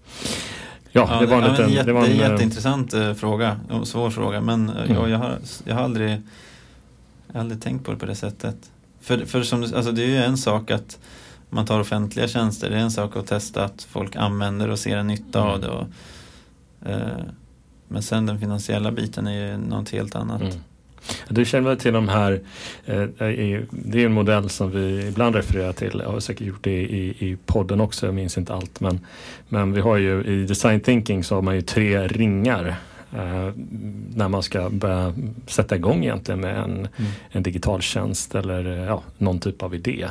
Ja, 0.91 1.07
Ja, 1.11 1.19
det 1.19 1.25
var 1.25 1.41
en 1.41 1.51
liten... 1.51 1.69
jätte, 1.69 1.85
det 1.85 1.93
var 1.93 2.05
en, 2.05 2.11
eh, 2.11 2.17
jätteintressant 2.17 2.93
eh, 2.93 3.13
fråga, 3.13 3.59
svår 3.83 4.09
fråga 4.09 4.41
men 4.41 4.69
eh, 4.69 4.75
Mm. 4.75 4.93
jag, 4.97 5.09
jag, 5.09 5.17
har, 5.17 5.37
jag 5.65 5.75
har 5.75 5.81
aldrig 5.81 6.21
jag 7.35 7.39
har 7.39 7.43
aldrig 7.43 7.61
tänkt 7.61 7.85
på 7.85 7.91
det 7.91 7.97
på 7.97 8.05
det 8.05 8.15
sättet. 8.15 8.55
För, 9.01 9.25
för 9.25 9.43
som, 9.43 9.61
alltså 9.63 9.91
det 9.91 10.03
är 10.03 10.07
ju 10.07 10.17
en 10.17 10.37
sak 10.37 10.71
att 10.71 10.99
man 11.49 11.65
tar 11.65 11.79
offentliga 11.79 12.27
tjänster, 12.27 12.69
det 12.69 12.75
är 12.75 12.79
en 12.79 12.91
sak 12.91 13.15
att 13.15 13.27
testa 13.27 13.63
att 13.63 13.83
folk 13.89 14.15
använder 14.15 14.69
och 14.69 14.79
ser 14.79 14.97
en 14.97 15.07
nytta 15.07 15.39
Mm. 15.39 15.51
av 15.53 15.61
det. 15.61 15.67
Och, 15.67 15.87
eh, 16.89 17.25
men 17.87 18.01
sen 18.01 18.25
den 18.25 18.39
finansiella 18.39 18.91
biten 18.91 19.27
är 19.27 19.47
ju 19.47 19.57
något 19.57 19.89
helt 19.89 20.15
annat. 20.15 20.41
Mm. 20.41 20.53
Du 21.29 21.45
känner 21.45 21.69
väl 21.69 21.77
till 21.77 21.93
de 21.93 22.07
här, 22.09 22.41
eh, 22.85 23.03
det 23.69 24.01
är 24.01 24.05
en 24.05 24.13
modell 24.13 24.49
som 24.49 24.71
vi 24.71 25.07
ibland 25.07 25.35
refererar 25.35 25.73
till, 25.73 26.01
jag 26.03 26.11
har 26.11 26.19
säkert 26.19 26.47
gjort 26.47 26.63
det 26.63 26.81
i, 26.81 27.09
i 27.19 27.37
podden 27.45 27.81
också, 27.81 28.05
jag 28.05 28.15
minns 28.15 28.37
inte 28.37 28.53
allt. 28.53 28.79
Men, 28.79 28.99
men 29.49 29.73
vi 29.73 29.81
har 29.81 29.97
ju 29.97 30.23
i 30.23 30.45
design 30.45 30.79
thinking 30.79 31.23
så 31.23 31.35
har 31.35 31.41
man 31.41 31.55
ju 31.55 31.61
tre 31.61 32.07
ringar 32.07 32.75
när 34.15 34.27
man 34.29 34.43
ska 34.43 34.69
börja 34.69 35.13
sätta 35.47 35.75
igång 35.75 36.03
egentligen 36.03 36.39
med 36.41 36.57
en, 36.57 36.71
Mm. 36.71 37.11
en 37.29 37.43
digital 37.43 37.81
tjänst 37.81 38.35
eller 38.35 38.65
eh, 38.65 38.85
ja, 38.85 39.03
någon 39.17 39.39
typ 39.39 39.63
av 39.63 39.75
idé. 39.75 40.07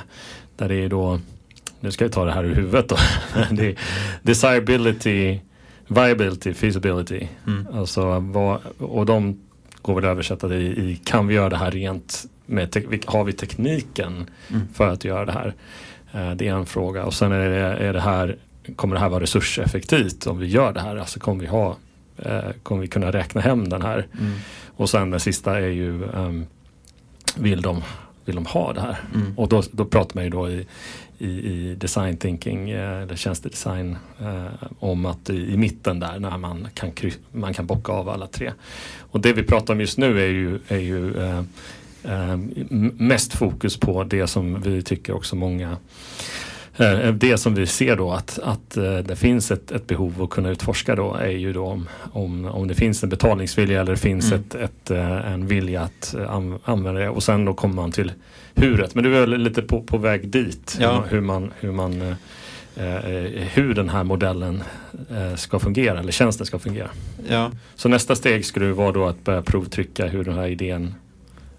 Där 0.57 0.69
det 0.69 0.75
är 0.75 0.89
då, 0.89 1.21
nu 1.81 1.91
ska 1.91 2.05
jag 2.05 2.13
ta 2.13 2.25
det 2.25 2.33
här 2.33 2.45
ur 2.45 2.55
huvudet 2.55 2.89
då, 2.89 2.97
det 3.51 3.67
är 3.71 3.79
desirability, 4.23 5.39
viability, 5.89 6.55
feasibility. 6.55 7.29
Mm. 7.47 7.67
Alltså, 7.73 8.19
vad, 8.21 8.59
och 8.79 9.07
de 9.07 9.41
går 9.83 9.95
väl 9.95 10.05
att 10.05 10.11
översätta 10.11 10.49
det 10.49 10.57
i, 10.57 10.67
i 10.91 11.01
kan 11.05 11.27
vi 11.27 11.35
göra 11.35 11.49
det 11.49 11.57
här 11.57 11.71
rent 11.71 12.25
med, 12.47 12.77
har 13.07 13.25
vi 13.25 13.33
tekniken 13.33 14.27
Mm. 14.51 14.63
för 14.75 14.89
att 14.89 15.05
göra 15.05 15.25
det 15.25 15.33
här? 15.33 15.55
Eh, 16.13 16.31
det 16.37 16.49
är 16.49 16.53
en 16.55 16.67
fråga 16.67 17.05
och 17.05 17.15
sen 17.15 17.33
är 17.33 17.49
det, 17.51 17.57
är 17.57 17.93
det 17.93 18.01
här, 18.01 18.37
kommer 18.77 18.95
det 18.95 19.01
här 19.01 19.09
vara 19.09 19.23
resurseffektivt 19.23 20.27
om 20.27 20.39
vi 20.39 20.47
gör 20.47 20.73
det 20.73 20.81
här? 20.81 20.97
Alltså 20.97 21.21
kommer 21.21 21.41
vi 21.41 21.47
ha, 21.47 21.77
eh, 22.19 22.51
kommer 22.63 22.81
vi 22.81 22.89
kunna 22.89 23.13
räkna 23.13 23.41
hem 23.41 23.69
den 23.69 23.83
här? 23.83 24.07
Mm. 24.21 24.33
Och 24.77 24.91
sen 24.91 25.11
den 25.11 25.21
sista 25.21 25.59
är 25.59 25.67
ju, 25.67 26.05
ehm, 26.05 26.47
vill, 27.37 27.63
de, 27.63 27.83
vill 28.25 28.35
de 28.35 28.47
ha 28.47 28.73
det 28.73 28.81
här? 28.81 28.99
Mm. 29.15 29.39
Och 29.39 29.49
då, 29.49 29.63
då 29.73 29.85
pratar 29.85 30.15
man 30.15 30.25
ju 30.25 30.31
då 30.31 30.51
i, 30.51 30.67
i, 31.19 31.29
i 31.29 31.75
design 31.75 32.17
thinking 32.17 32.71
eh, 32.71 33.03
eller 33.03 33.17
tjänstedesign 33.17 33.97
eh, 34.21 34.69
om 34.79 35.07
att 35.07 35.31
i, 35.31 35.53
i 35.53 35.57
mitten 35.57 36.01
där 36.01 36.19
när 36.19 36.39
man 36.39 36.69
kan, 36.75 36.91
man 37.33 37.55
kan 37.55 37.67
bocka 37.67 37.93
av 37.93 38.09
alla 38.09 38.27
tre. 38.27 38.53
Och 38.99 39.21
det 39.21 39.33
vi 39.33 39.43
pratar 39.43 39.75
om 39.75 39.81
just 39.81 39.99
nu 39.99 40.23
är 40.23 40.29
ju, 40.29 40.59
är 40.69 40.79
ju 40.79 41.17
eh, 41.17 41.43
eh, 42.05 42.37
mest 42.99 43.35
fokus 43.35 43.77
på 43.77 44.05
det 44.05 44.27
som 44.27 44.61
vi 44.61 44.83
tycker 44.83 45.15
också 45.15 45.37
många 45.37 45.77
det 47.13 47.39
som 47.39 47.55
vi 47.55 47.67
ser 47.67 47.97
då 47.97 48.13
att, 48.13 48.39
att 48.43 48.77
eh, 48.77 48.99
det 48.99 49.17
finns 49.17 49.51
ett, 49.51 49.71
ett 49.71 49.87
behov 49.87 50.23
att 50.23 50.31
kunna 50.31 50.51
utforska 50.51 50.95
då 50.95 51.15
är 51.15 51.31
ju 51.31 51.53
då 51.53 51.65
om, 51.67 51.89
om, 52.13 52.45
om 52.45 52.69
det 52.69 52.75
finns 52.75 53.03
en 53.03 53.09
betalningsvilja 53.09 53.81
eller 53.81 53.93
det 53.93 53.99
finns 53.99 54.33
Mm. 54.33 54.41
ett, 54.41 54.55
ett, 54.55 54.91
eh, 54.91 55.33
en 55.33 55.47
vilja 55.47 55.83
att 55.83 56.15
eh, 56.15 56.31
an, 56.31 56.59
använda 56.65 57.01
det 57.01 57.09
och 57.09 57.23
sen 57.23 57.45
då 57.45 57.55
kommer 57.55 57.75
man 57.75 57.93
till 57.93 58.13
huret. 58.55 58.95
Men 58.95 59.05
du 59.05 59.17
är 59.17 59.21
väl 59.21 59.41
lite 59.41 59.63
på, 59.63 59.83
på 59.83 59.99
väg 59.99 60.29
dit 60.29 60.77
Ja. 60.81 61.05
hur 61.11 61.21
man, 61.21 61.53
hur 61.61 61.73
man 61.73 62.03
eh, 62.03 62.95
eh, 62.97 63.31
hur 63.55 63.75
den 63.75 63.89
här 63.89 64.05
modellen 64.05 64.63
eh, 65.11 65.35
ska 65.37 65.59
fungera 65.59 65.99
eller 65.99 66.13
tjänsten 66.13 66.47
ska 66.47 66.59
fungera. 66.59 66.89
Ja, 67.29 67.51
Så 67.75 67.89
nästa 67.89 68.15
steg 68.17 68.45
skulle 68.47 68.73
vara 68.73 68.93
då 68.93 69.07
att 69.07 69.25
börja 69.25 69.43
provtrycka 69.43 70.07
hur 70.07 70.25
den 70.25 70.35
här 70.35 70.47
idén 70.49 70.95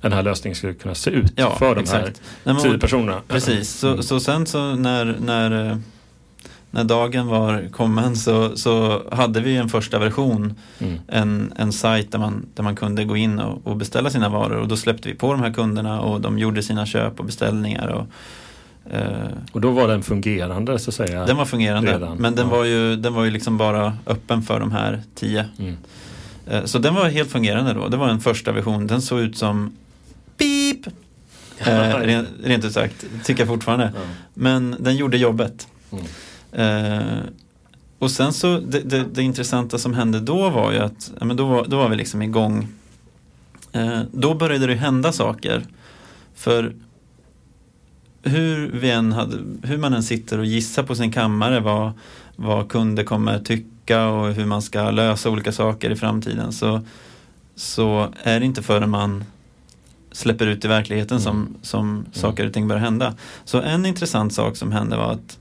den 0.10 0.14
här 0.18 0.24
lösningen 0.24 0.56
skulle 0.56 0.74
kunna 0.74 0.96
se 0.96 1.10
ut 1.10 1.34
ja 1.36 1.56
för 1.56 1.76
de 1.76 1.82
exakt. 1.82 2.22
här 2.46 2.56
tio 2.56 2.78
personerna. 2.78 3.22
Precis, 3.28 3.70
så, 3.70 3.88
Mm. 3.88 4.04
så 4.04 4.20
sen 4.20 4.46
så 4.46 4.76
när, 4.76 5.16
när, 5.26 5.78
när 6.72 6.84
dagen 6.84 7.28
var 7.28 7.70
kommen 7.72 8.16
så, 8.16 8.58
så 8.58 9.04
hade 9.12 9.40
vi 9.42 9.56
en 9.58 9.70
första 9.70 10.00
version, 10.00 10.54
Mm. 10.80 11.00
en, 11.08 11.54
en 11.56 11.72
sajt 11.74 12.12
där 12.12 12.20
man, 12.20 12.46
där 12.54 12.64
man 12.64 12.76
kunde 12.76 13.06
gå 13.06 13.18
in 13.18 13.40
och, 13.40 13.68
och 13.68 13.76
beställa 13.78 14.10
sina 14.10 14.30
varor 14.30 14.58
och 14.58 14.68
då 14.68 14.78
släppte 14.78 15.10
vi 15.10 15.16
på 15.16 15.32
de 15.32 15.42
här 15.42 15.54
kunderna 15.54 16.02
och 16.02 16.22
de 16.22 16.40
gjorde 16.40 16.64
sina 16.64 16.86
köp 16.86 17.20
och 17.20 17.26
beställningar. 17.26 17.88
Och, 17.88 18.08
eh, 18.94 19.28
Och 19.52 19.62
då 19.62 19.72
var 19.72 19.88
den 19.88 20.04
fungerande 20.04 20.80
så 20.80 20.90
att 20.90 20.96
säga. 20.96 21.26
den 21.26 21.38
var 21.38 21.46
fungerande, 21.46 21.94
redan, 21.94 22.18
men 22.18 22.36
den, 22.36 22.48
ja. 22.50 22.56
var 22.56 22.64
ju, 22.66 22.96
den 22.96 23.14
var 23.14 23.24
ju 23.24 23.32
liksom 23.32 23.58
bara 23.58 23.98
öppen 24.08 24.42
för 24.42 24.60
de 24.60 24.72
här 24.72 25.02
tio. 25.16 25.46
Mm. 25.60 25.78
Eh, 26.48 26.64
så 26.66 26.80
den 26.80 26.96
var 26.96 27.06
helt 27.10 27.32
fungerande 27.32 27.74
då, 27.74 27.88
det 27.88 27.98
var 27.98 28.10
en 28.10 28.20
första 28.20 28.52
version, 28.52 28.88
den 28.88 29.02
såg 29.02 29.20
ut 29.20 29.38
som 29.38 29.72
pip, 30.38 30.88
eh, 31.58 31.98
rent, 32.00 32.28
rent 32.44 32.66
ut 32.66 32.74
sagt, 32.74 33.06
tycker 33.24 33.42
jag 33.42 33.48
fortfarande. 33.48 33.92
Ja. 33.96 34.02
Men 34.34 34.76
den 34.80 34.96
gjorde 34.96 35.18
jobbet. 35.18 35.68
Mm. 35.92 36.06
Eh, 36.52 37.20
och 38.00 38.12
sen 38.12 38.34
så, 38.34 38.60
det, 38.60 38.80
det, 38.80 39.06
det 39.14 39.24
intressanta 39.24 39.78
som 39.78 39.94
hände 39.94 40.20
då 40.20 40.50
var 40.50 40.72
ju 40.72 40.80
att, 40.80 41.12
ja, 41.20 41.26
men 41.26 41.38
då, 41.38 41.46
var, 41.46 41.66
då 41.66 41.78
var 41.78 41.90
vi 41.90 41.96
liksom 41.96 42.22
igång. 42.22 42.68
Eh, 43.72 44.02
då 44.12 44.34
började 44.34 44.68
det 44.68 44.76
hända 44.76 45.12
saker. 45.12 45.64
För 46.36 46.76
hur, 48.24 48.72
vi 48.74 48.92
än 48.92 49.12
hade, 49.12 49.38
hur 49.64 49.78
man 49.78 49.94
än 49.94 50.04
sitter 50.04 50.40
och 50.40 50.46
gissar 50.46 50.84
på 50.84 50.96
sin 50.96 51.12
kammare 51.12 51.60
vad, 51.60 51.92
vad 52.36 52.70
kunder 52.70 53.04
kommer 53.04 53.40
tycka 53.40 54.08
och 54.08 54.34
hur 54.34 54.46
man 54.46 54.62
ska 54.62 54.92
lösa 54.92 55.30
olika 55.30 55.52
saker 55.52 55.92
i 55.92 55.96
framtiden 55.96 56.52
så, 56.52 56.82
så 57.56 58.14
är 58.24 58.40
det 58.40 58.46
inte 58.46 58.64
förrän 58.64 58.90
man 58.90 59.24
släpper 60.16 60.48
ut 60.48 60.66
i 60.66 60.68
verkligheten 60.68 61.22
som, 61.22 61.48
som 61.62 62.06
saker 62.12 62.46
och 62.48 62.54
ting 62.54 62.68
börjar 62.68 62.82
hända. 62.84 63.14
Så 63.46 63.62
en 63.62 63.86
intressant 63.86 64.34
sak 64.34 64.58
som 64.58 64.72
hände 64.72 64.98
var 64.98 65.12
att, 65.12 65.40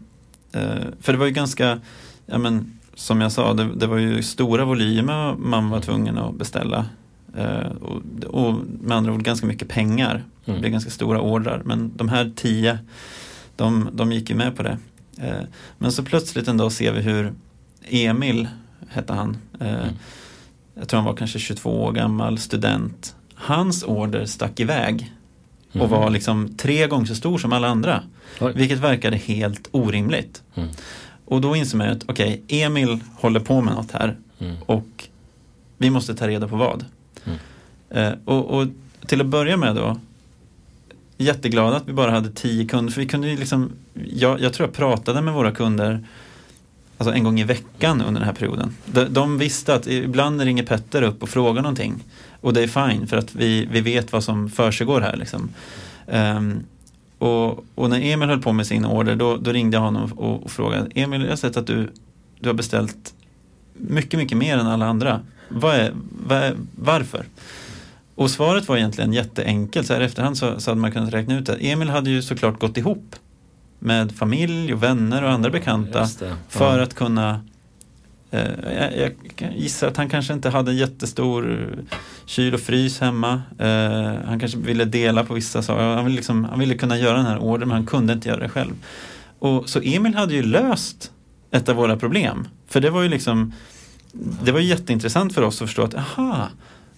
eh, 0.52 0.84
för 1.00 1.12
det 1.12 1.18
var 1.18 1.26
ju 1.26 1.32
ganska, 1.32 1.80
ja 2.26 2.38
men 2.38 2.78
som 2.94 3.20
jag 3.20 3.32
sa, 3.32 3.54
det, 3.54 3.74
det 3.74 3.86
var 3.86 3.96
ju 3.98 4.22
stora 4.22 4.64
volymer 4.64 5.34
man 5.34 5.70
var 5.70 5.80
tvungen 5.80 6.18
att 6.18 6.34
beställa. 6.34 6.86
Eh, 7.36 7.66
och, 7.82 8.02
och 8.24 8.54
med 8.80 8.96
andra 8.96 9.12
ord 9.12 9.22
ganska 9.22 9.46
mycket 9.46 9.68
pengar. 9.68 10.24
Det 10.44 10.50
Mm. 10.50 10.60
blev 10.60 10.72
ganska 10.72 10.90
stora 10.90 11.20
ordrar. 11.20 11.62
Men 11.64 11.92
de 11.96 12.08
här 12.08 12.32
tio, 12.36 12.78
de, 13.56 13.88
de 13.92 14.12
gick 14.12 14.30
ju 14.30 14.36
med 14.36 14.56
på 14.56 14.62
det. 14.62 14.78
Eh, 15.20 15.42
men 15.78 15.92
så 15.92 16.02
plötsligt 16.02 16.48
en 16.48 16.56
dag 16.56 16.72
ser 16.72 16.92
vi 16.92 17.00
hur 17.00 17.32
Emil, 17.88 18.48
hette 18.88 19.12
han, 19.12 19.36
Mm. 19.60 19.88
jag 20.74 20.88
tror 20.88 20.98
han 20.98 21.04
var 21.06 21.14
kanske 21.16 21.38
22 21.38 21.82
år 21.84 21.92
gammal, 21.92 22.38
student. 22.38 23.14
Hans 23.44 23.82
order 23.82 24.26
stack 24.26 24.60
iväg 24.60 25.12
och 25.72 25.76
Mhm. 25.76 25.90
var 25.90 26.10
liksom 26.10 26.54
tre 26.56 26.86
gånger 26.86 27.06
så 27.06 27.14
stor 27.14 27.38
som 27.38 27.52
alla 27.52 27.68
andra. 27.68 28.02
Oj. 28.40 28.52
Vilket 28.56 28.78
verkade 28.78 29.16
helt 29.16 29.68
orimligt. 29.70 30.42
Mm. 30.54 30.68
Och 31.24 31.40
då 31.40 31.56
inser 31.56 31.76
man 31.78 31.88
att 31.88 32.04
okej, 32.08 32.42
Emil 32.48 32.98
håller 33.16 33.40
på 33.40 33.60
med 33.60 33.74
något 33.74 33.92
här 33.92 34.16
Mm. 34.38 34.56
och 34.66 35.08
vi 35.78 35.90
måste 35.90 36.14
ta 36.14 36.28
reda 36.28 36.48
på 36.48 36.56
vad. 36.56 36.84
Mm. 37.24 37.38
Eh, 37.90 38.12
och, 38.24 38.44
och 38.60 38.66
till 39.06 39.20
att 39.20 39.26
börja 39.26 39.56
med 39.56 39.74
då, 39.76 39.96
jätteglada 41.18 41.76
att 41.76 41.88
vi 41.88 41.92
bara 41.92 42.10
hade 42.10 42.30
tio 42.30 42.66
kunder. 42.66 42.92
För 42.92 43.00
vi 43.00 43.06
kunde 43.06 43.28
ju 43.28 43.36
liksom, 43.36 43.72
jag, 44.08 44.40
jag 44.40 44.52
tror 44.52 44.68
jag 44.68 44.74
pratade 44.76 45.22
med 45.22 45.34
våra 45.34 45.50
kunder 45.52 46.04
alltså 46.98 47.14
en 47.14 47.24
gång 47.24 47.40
i 47.40 47.44
veckan 47.44 48.00
under 48.02 48.20
den 48.20 48.26
här 48.28 48.34
perioden. 48.34 48.76
De, 48.86 49.04
de 49.04 49.38
visste 49.38 49.74
att 49.74 49.86
ibland 49.86 50.40
ringer 50.40 50.62
Petter 50.62 51.02
upp 51.02 51.22
och 51.22 51.28
frågar 51.28 51.62
någonting. 51.62 52.04
Och 52.44 52.52
det 52.52 52.62
är 52.62 52.66
fine 52.90 53.06
för 53.06 53.16
att 53.16 53.34
vi, 53.34 53.68
vi 53.70 53.80
vet 53.80 54.12
vad 54.12 54.24
som 54.24 54.48
försiggår 54.48 55.00
här. 55.00 55.16
Liksom. 55.16 55.48
Ehm, 56.08 56.64
och, 57.18 57.64
och 57.74 57.90
när 57.90 58.00
Emil 58.00 58.28
höll 58.28 58.42
på 58.42 58.52
med 58.52 58.66
sin 58.66 58.84
order 58.84 59.16
då, 59.16 59.36
då 59.36 59.52
ringde 59.52 59.76
jag 59.76 59.82
honom 59.82 60.12
och, 60.12 60.42
och 60.42 60.50
frågade 60.50 60.88
Emil, 60.94 61.22
jag 61.22 61.28
har 61.28 61.36
sett 61.36 61.56
att 61.56 61.66
du, 61.66 61.90
du 62.40 62.48
har 62.48 62.54
beställt 62.54 63.14
mycket, 63.74 64.18
mycket 64.18 64.38
mer 64.38 64.58
än 64.58 64.66
alla 64.66 64.86
andra. 64.86 65.20
Vad 65.48 65.74
är, 65.74 65.92
vad 66.26 66.38
är, 66.38 66.54
varför? 66.76 67.24
Och 68.14 68.30
svaret 68.30 68.68
var 68.68 68.76
egentligen 68.76 69.12
jätteenkelt. 69.12 69.86
Så 69.86 69.92
här 69.94 70.00
efterhand 70.00 70.38
så, 70.38 70.60
så 70.60 70.70
hade 70.70 70.80
man 70.80 70.92
kunnat 70.92 71.14
räkna 71.14 71.38
ut 71.38 71.46
det. 71.46 71.56
Emil 71.60 71.88
hade 71.88 72.10
ju 72.10 72.22
såklart 72.22 72.60
gått 72.60 72.76
ihop 72.76 73.16
med 73.78 74.12
familj 74.12 74.72
och 74.74 74.82
vänner 74.82 75.22
och 75.22 75.30
andra 75.30 75.50
bekanta 75.50 76.00
det. 76.18 76.36
för 76.48 76.78
Ja. 76.78 76.82
att 76.84 76.94
kunna 76.94 77.40
jag, 78.76 78.96
jag 78.96 79.12
kan 79.36 79.52
gissa 79.56 79.88
att 79.88 79.96
han 79.96 80.08
kanske 80.08 80.32
inte 80.32 80.50
hade 80.50 80.70
en 80.70 80.76
jättestor 80.76 81.68
kyl 82.24 82.54
och 82.54 82.60
frys 82.60 83.00
hemma. 83.00 83.42
Eh, 83.58 84.26
han 84.26 84.40
kanske 84.40 84.58
ville 84.58 84.84
dela 84.84 85.24
på 85.24 85.34
vissa 85.34 85.62
saker. 85.62 85.82
Han 85.82 86.04
ville, 86.04 86.16
liksom, 86.16 86.44
han 86.44 86.58
ville 86.58 86.74
kunna 86.74 86.98
göra 86.98 87.16
den 87.16 87.26
här 87.26 87.38
ordern 87.38 87.68
men 87.68 87.76
han 87.76 87.86
kunde 87.86 88.12
inte 88.12 88.28
göra 88.28 88.40
det 88.40 88.48
själv. 88.48 88.74
Och, 89.38 89.68
så 89.68 89.80
Emil 89.80 90.14
hade 90.14 90.34
ju 90.34 90.42
löst 90.42 91.10
ett 91.50 91.68
av 91.68 91.76
våra 91.76 91.96
problem. 91.96 92.48
För 92.68 92.80
det 92.80 92.90
var 92.90 93.02
ju 93.02 93.08
liksom 93.08 93.52
Det 94.44 94.52
var 94.52 94.60
jätteintressant 94.60 95.34
för 95.34 95.42
oss 95.42 95.62
att 95.62 95.68
förstå 95.68 95.82
att 95.82 95.94
aha, 95.94 96.48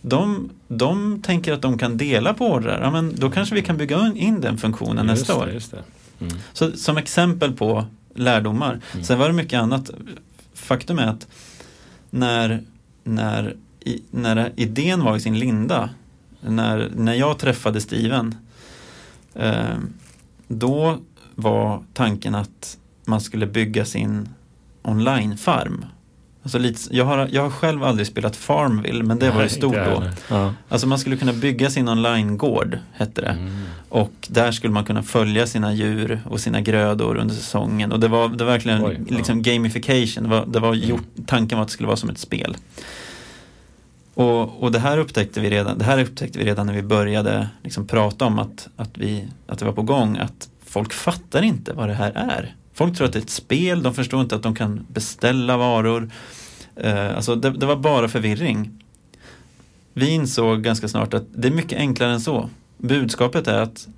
de, 0.02 0.50
de 0.68 1.22
tänker 1.22 1.52
att 1.52 1.62
de 1.62 1.78
kan 1.78 1.96
dela 1.96 2.34
på 2.34 2.46
ordrar. 2.46 2.82
Ja, 2.82 2.90
men 2.90 3.14
då 3.16 3.30
kanske 3.30 3.54
vi 3.54 3.62
kan 3.62 3.76
bygga 3.76 4.12
in 4.16 4.40
den 4.40 4.58
funktionen 4.58 5.08
Just 5.08 5.20
nästa 5.20 5.34
det, 5.34 5.40
år. 5.40 5.50
Just 5.50 5.70
det. 5.70 5.82
Mm. 6.20 6.34
Så 6.52 6.72
som 6.72 6.96
exempel 6.96 7.52
på 7.52 7.84
lärdomar. 8.14 8.80
Mm. 8.92 9.04
Sen 9.04 9.18
var 9.18 9.26
det 9.26 9.32
mycket 9.32 9.60
annat. 9.60 9.90
Faktum 10.56 10.98
är 10.98 11.06
att 11.06 11.26
när, 12.10 12.62
när, 13.04 13.56
i, 13.80 14.02
när 14.10 14.52
idén 14.56 15.04
var 15.04 15.16
i 15.16 15.20
sin 15.20 15.38
linda, 15.38 15.90
när, 16.40 16.90
när 16.96 17.14
jag 17.14 17.38
träffade 17.38 17.80
Steven, 17.80 18.34
eh, 19.34 19.78
då 20.48 20.98
var 21.34 21.82
tanken 21.92 22.34
att 22.34 22.78
man 23.04 23.20
skulle 23.20 23.46
bygga 23.46 23.84
sin 23.84 24.28
online-farm. 24.82 25.84
Alltså 26.46 26.58
lite, 26.58 26.96
jag, 26.96 27.04
har, 27.04 27.28
jag 27.32 27.42
har 27.42 27.50
själv 27.50 27.84
aldrig 27.84 28.06
spelat 28.06 28.36
Farmville, 28.36 29.04
men 29.04 29.18
det 29.18 29.30
var 29.30 29.42
ju 29.42 29.48
stort 29.48 29.74
då. 29.74 30.02
Ja. 30.30 30.54
Alltså 30.68 30.86
man 30.86 30.98
skulle 30.98 31.16
kunna 31.16 31.32
bygga 31.32 31.70
sin 31.70 31.88
online-gård, 31.88 32.78
hette 32.92 33.20
det. 33.20 33.26
Mm. 33.28 33.62
Och 33.88 34.12
där 34.28 34.52
skulle 34.52 34.72
man 34.72 34.84
kunna 34.84 35.02
följa 35.02 35.46
sina 35.46 35.72
djur 35.74 36.20
och 36.24 36.40
sina 36.40 36.60
grödor 36.60 37.16
under 37.16 37.34
säsongen. 37.34 37.92
Och 37.92 38.00
det 38.00 38.08
var, 38.08 38.28
det 38.28 38.44
var 38.44 38.52
verkligen 38.52 38.84
Oj, 38.84 39.00
ja. 39.08 39.16
liksom 39.16 39.42
gamification. 39.42 40.24
Det 40.24 40.30
var, 40.30 40.46
det 40.46 40.60
var 40.60 40.74
Mm. 40.74 40.88
gjort, 40.88 41.06
tanken 41.26 41.58
var 41.58 41.62
att 41.62 41.68
det 41.68 41.72
skulle 41.72 41.86
vara 41.86 41.96
som 41.96 42.10
ett 42.10 42.18
spel. 42.18 42.56
Och, 44.14 44.62
och 44.62 44.72
det 44.72 44.78
här 44.78 44.98
upptäckte 44.98 45.40
vi 45.40 45.50
redan, 45.50 45.78
det 45.78 45.84
här 45.84 46.00
upptäckte 46.02 46.38
vi 46.38 46.44
redan 46.44 46.66
när 46.66 46.74
vi 46.74 46.82
började 46.82 47.48
liksom 47.62 47.86
prata 47.86 48.24
om 48.24 48.38
att, 48.38 48.68
att, 48.76 48.98
vi, 48.98 49.28
att 49.46 49.58
det 49.58 49.64
var 49.64 49.72
på 49.72 49.82
gång. 49.82 50.16
Att 50.18 50.48
folk 50.64 50.92
fattar 50.92 51.42
inte 51.42 51.72
vad 51.72 51.88
det 51.88 51.94
här 51.94 52.12
är. 52.14 52.54
Folk 52.76 52.96
tror 52.96 53.06
att 53.06 53.12
det 53.12 53.18
är 53.18 53.22
ett 53.22 53.30
spel, 53.30 53.82
de 53.82 53.94
förstår 53.94 54.20
inte 54.20 54.36
att 54.36 54.42
de 54.42 54.54
kan 54.54 54.86
beställa 54.88 55.56
varor. 55.56 56.10
Eh, 56.76 57.16
alltså 57.16 57.34
det, 57.34 57.50
det 57.50 57.66
var 57.66 57.76
bara 57.76 58.08
förvirring. 58.08 58.70
Vi 59.92 60.10
insåg 60.10 60.62
ganska 60.62 60.88
snart 60.88 61.14
att 61.14 61.24
det 61.34 61.48
är 61.48 61.52
mycket 61.52 61.78
enklare 61.78 62.12
än 62.12 62.20
så. 62.20 62.50
Budskapet 62.76 63.48
är 63.48 63.58
att 63.58 63.88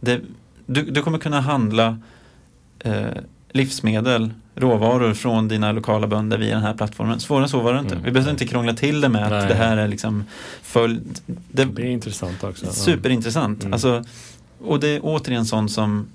det, 0.00 0.20
du, 0.66 0.82
du 0.82 1.02
kommer 1.02 1.18
kunna 1.18 1.40
handla 1.40 1.98
eh, 2.78 3.06
livsmedel, 3.50 4.30
råvaror 4.54 5.14
från 5.14 5.48
dina 5.48 5.72
lokala 5.72 6.06
bönder 6.06 6.38
via 6.38 6.54
den 6.54 6.62
här 6.62 6.74
plattformen. 6.74 7.20
Svårare 7.20 7.42
än 7.42 7.48
så 7.48 7.60
var 7.60 7.72
det 7.72 7.80
inte. 7.80 7.94
Mm. 7.94 8.04
Vi 8.04 8.10
behöver 8.10 8.30
inte 8.30 8.46
krångla 8.46 8.74
till 8.74 9.00
det 9.00 9.08
med 9.08 9.24
att 9.24 9.30
Nej. 9.30 9.48
det 9.48 9.54
här 9.54 9.76
är 9.76 9.88
liksom 9.88 10.24
följd. 10.62 11.20
Det, 11.26 11.64
Det 11.64 11.82
är 11.82 11.90
intressant 11.90 12.44
också. 12.44 12.72
Superintressant. 12.72 13.62
Mm. 13.62 13.72
Alltså, 13.72 14.04
och 14.60 14.80
det 14.80 14.88
är 14.88 15.00
återigen 15.02 15.44
sånt 15.46 15.72
som 15.72 16.06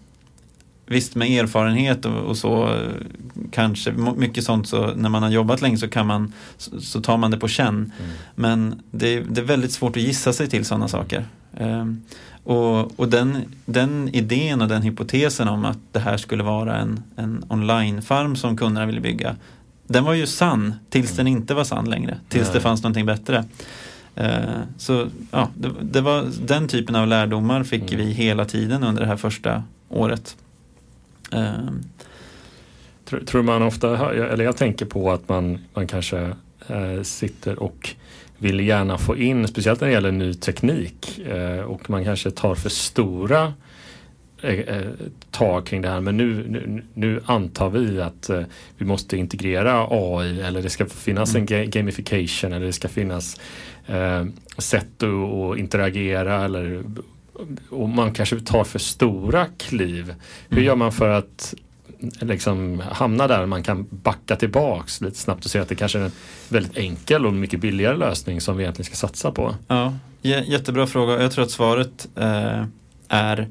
Visst 0.86 1.16
med 1.16 1.32
erfarenhet 1.44 2.06
och, 2.06 2.16
och 2.24 2.38
så 2.38 2.64
eh, 2.76 2.80
kanske 3.52 3.92
mycket 4.16 4.44
sånt 4.44 4.68
så 4.68 4.94
när 4.96 5.10
man 5.10 5.24
har 5.24 5.30
jobbat 5.30 5.62
länge 5.62 5.78
så 5.78 5.88
kan 5.88 6.08
man 6.08 6.34
så, 6.58 6.82
så 6.82 7.02
tar 7.02 7.18
man 7.18 7.32
det 7.32 7.38
på 7.38 7.48
känn. 7.48 7.76
Mm. 7.76 8.12
Men 8.36 8.82
det, 8.92 9.08
är- 9.14 9.26
det 9.30 9.42
är 9.42 9.46
väldigt 9.46 9.72
svårt 9.72 9.98
att 9.98 10.04
gissa 10.04 10.34
sig 10.34 10.50
till 10.50 10.66
sådana 10.66 10.88
saker. 10.88 11.26
Ehm, 11.58 12.02
och 12.44 13.00
och 13.00 13.10
den, 13.10 13.38
den 13.66 14.10
idén 14.14 14.62
och 14.62 14.68
den 14.68 14.82
hypotesen 14.82 15.48
om 15.48 15.66
att 15.66 15.78
det 15.92 16.00
här 16.00 16.18
skulle 16.18 16.44
vara 16.44 16.78
en, 16.78 17.04
en 17.16 17.44
online-farm 17.50 18.36
som 18.36 18.58
kunderna 18.58 18.86
ville 18.86 19.02
bygga. 19.02 19.36
Den 19.88 20.04
var 20.04 20.14
ju 20.14 20.28
sann 20.28 20.74
tills 20.90 21.12
den 21.12 21.28
inte 21.28 21.54
var 21.54 21.64
sann 21.64 21.90
längre. 21.90 22.18
Tills 22.30 22.44
Nej. 22.48 22.54
det 22.54 22.60
fanns 22.60 22.84
någonting 22.84 23.06
bättre. 23.06 23.46
Eh, 24.16 24.38
så 24.78 25.08
ja, 25.32 25.50
det, 25.56 25.70
det 25.82 26.02
var 26.02 26.26
den 26.46 26.68
typen 26.68 26.96
av 26.96 27.08
lärdomar 27.08 27.64
fick 27.64 27.94
Mm. 27.94 28.06
vi 28.06 28.12
hela 28.14 28.46
tiden 28.46 28.84
under 28.84 29.02
det 29.02 29.08
här 29.08 29.18
första 29.18 29.64
året. 29.90 30.36
Ehm, 31.34 31.84
Tror, 33.06 33.20
tror 33.20 33.44
man 33.44 33.62
ofta, 33.62 34.14
eller 34.14 34.44
jag 34.44 34.58
tänker 34.58 34.86
på 34.86 35.12
att 35.12 35.30
man, 35.30 35.58
man 35.74 35.88
kanske 35.88 36.20
eh, 36.68 37.02
sitter 37.04 37.60
och 37.64 37.90
vill 38.38 38.60
gärna 38.60 38.98
få 38.98 39.18
in, 39.18 39.48
speciellt 39.48 39.82
när 39.82 39.88
det 39.88 39.94
gäller 39.94 40.12
ny 40.12 40.34
teknik 40.34 41.20
eh, 41.28 41.60
och 41.60 41.90
man 41.90 42.04
kanske 42.04 42.32
tar 42.32 42.56
för 42.56 42.70
stora 42.70 43.54
eh, 44.42 44.82
tag 45.32 45.66
kring 45.66 45.82
det 45.82 45.90
här. 45.90 46.02
Men 46.02 46.18
nu, 46.18 46.46
nu, 46.48 46.84
nu 46.94 47.22
antar 47.26 47.70
vi 47.70 48.02
att 48.02 48.30
eh, 48.30 48.42
vi 48.78 48.86
måste 48.86 49.18
integrera 49.18 49.88
AI 49.90 50.42
eller 50.42 50.62
det 50.62 50.70
ska 50.70 50.86
finnas 50.86 51.36
en 51.36 51.48
ga- 51.48 51.66
gamification 51.66 52.54
eller 52.54 52.66
det 52.66 52.74
ska 52.74 52.88
finnas 52.88 53.40
eh, 53.88 54.26
sätt 54.58 55.04
att, 55.04 55.10
att 55.10 55.58
interagera 55.58 56.46
eller 56.46 56.84
och 57.70 57.90
man 57.90 58.14
kanske 58.14 58.40
tar 58.40 58.64
för 58.64 58.80
stora 58.80 59.46
kliv. 59.58 60.14
Hur 60.50 60.58
Mm. 60.58 60.66
gör 60.66 60.76
man 60.76 60.92
för 60.92 61.10
att 61.10 61.54
liksom 62.20 62.84
hamna 62.92 63.28
där 63.28 63.46
man 63.46 63.64
kan 63.64 63.88
backa 63.90 64.36
tillbaks 64.36 65.02
lite 65.02 65.18
snabbt 65.18 65.46
och 65.46 65.52
se 65.52 65.60
att 65.60 65.70
det 65.70 65.76
kanske 65.76 66.00
är 66.00 66.04
en 66.04 66.12
väldigt 66.50 66.78
enkel 66.78 67.26
och 67.26 67.34
mycket 67.34 67.60
billigare 67.60 67.98
lösning 67.98 68.42
som 68.42 68.58
vi 68.58 68.64
egentligen 68.64 68.86
ska 68.86 68.96
satsa 69.08 69.32
på. 69.32 69.56
Ja, 69.68 69.94
jättebra 70.22 70.88
fråga. 70.88 71.22
Jag 71.22 71.32
tror 71.32 71.44
att 71.46 71.52
svaret 71.52 72.08
eh, 72.16 72.64
är 73.08 73.48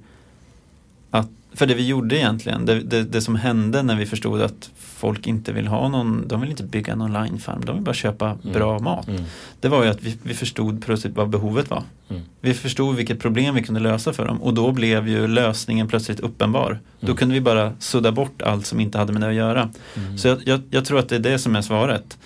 för 1.55 1.67
det 1.67 1.75
vi 1.75 1.87
gjorde 1.87 2.17
egentligen, 2.17 2.67
det, 2.67 2.81
det, 2.81 3.03
det 3.03 3.21
som 3.21 3.37
hände 3.37 3.83
när 3.83 3.97
vi 3.97 4.07
förstod 4.07 4.43
att 4.43 4.71
folk 4.77 5.27
inte 5.27 5.53
vill 5.53 5.67
ha 5.67 5.89
någon, 5.89 6.29
de 6.29 6.41
vill 6.41 6.51
inte 6.51 6.63
bygga 6.65 6.93
en 6.93 7.03
online-farm, 7.03 7.65
de 7.65 7.75
vill 7.75 7.85
bara 7.85 7.95
köpa 7.95 8.27
Mm. 8.27 8.53
bra 8.53 8.79
mat. 8.79 9.09
Mm. 9.09 9.23
Det 9.61 9.69
var 9.69 9.85
ju 9.85 9.91
att 9.91 10.03
vi, 10.03 10.17
vi 10.23 10.35
förstod 10.35 10.85
plötsligt 10.85 11.17
vad 11.17 11.29
behovet 11.31 11.71
var. 11.71 11.83
Mm. 12.11 12.23
Vi 12.41 12.55
förstod 12.55 12.97
vilket 12.97 13.21
problem 13.21 13.55
vi 13.55 13.63
kunde 13.63 13.81
lösa 13.81 14.13
för 14.13 14.27
dem 14.27 14.43
och 14.43 14.55
då 14.55 14.73
blev 14.73 15.09
ju 15.09 15.27
lösningen 15.29 15.89
plötsligt 15.89 16.21
uppenbar. 16.21 16.81
Då 17.01 17.07
Mm. 17.07 17.17
kunde 17.17 17.35
vi 17.35 17.41
bara 17.41 17.73
sudda 17.79 18.13
bort 18.13 18.43
allt 18.43 18.67
som 18.67 18.81
inte 18.81 18.99
hade 18.99 19.13
med 19.13 19.23
det 19.23 19.29
att 19.29 19.35
göra. 19.35 19.71
Mm. 19.97 20.19
Så 20.19 20.29
jag, 20.29 20.39
jag, 20.45 20.61
jag 20.71 20.85
tror 20.85 20.99
att 20.99 21.09
det 21.09 21.15
är 21.17 21.21
det 21.21 21.39
som 21.39 21.57
är 21.57 21.63
svaret. 21.63 22.19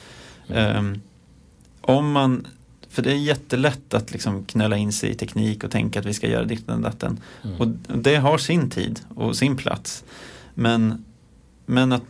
Ehm, 0.48 1.00
om 1.80 2.12
man, 2.12 2.46
för 2.96 3.02
det 3.02 3.12
är 3.12 3.16
jättelätt 3.16 3.94
att 3.94 4.12
liksom 4.12 4.44
knöla 4.44 4.76
in 4.76 4.92
sig 4.92 5.10
i 5.10 5.14
teknik 5.14 5.64
och 5.64 5.70
tänka 5.70 6.00
att 6.00 6.06
vi 6.06 6.14
ska 6.14 6.28
göra 6.28 6.44
ditten 6.44 6.74
och 6.74 6.80
datten. 6.80 7.20
Mm. 7.44 7.60
Och 7.60 7.68
det 7.98 8.16
har 8.16 8.38
sin 8.38 8.70
tid 8.70 9.00
och 9.14 9.36
sin 9.36 9.56
plats. 9.56 10.04
Men, 10.54 11.04
men 11.66 11.92
att, 11.92 12.02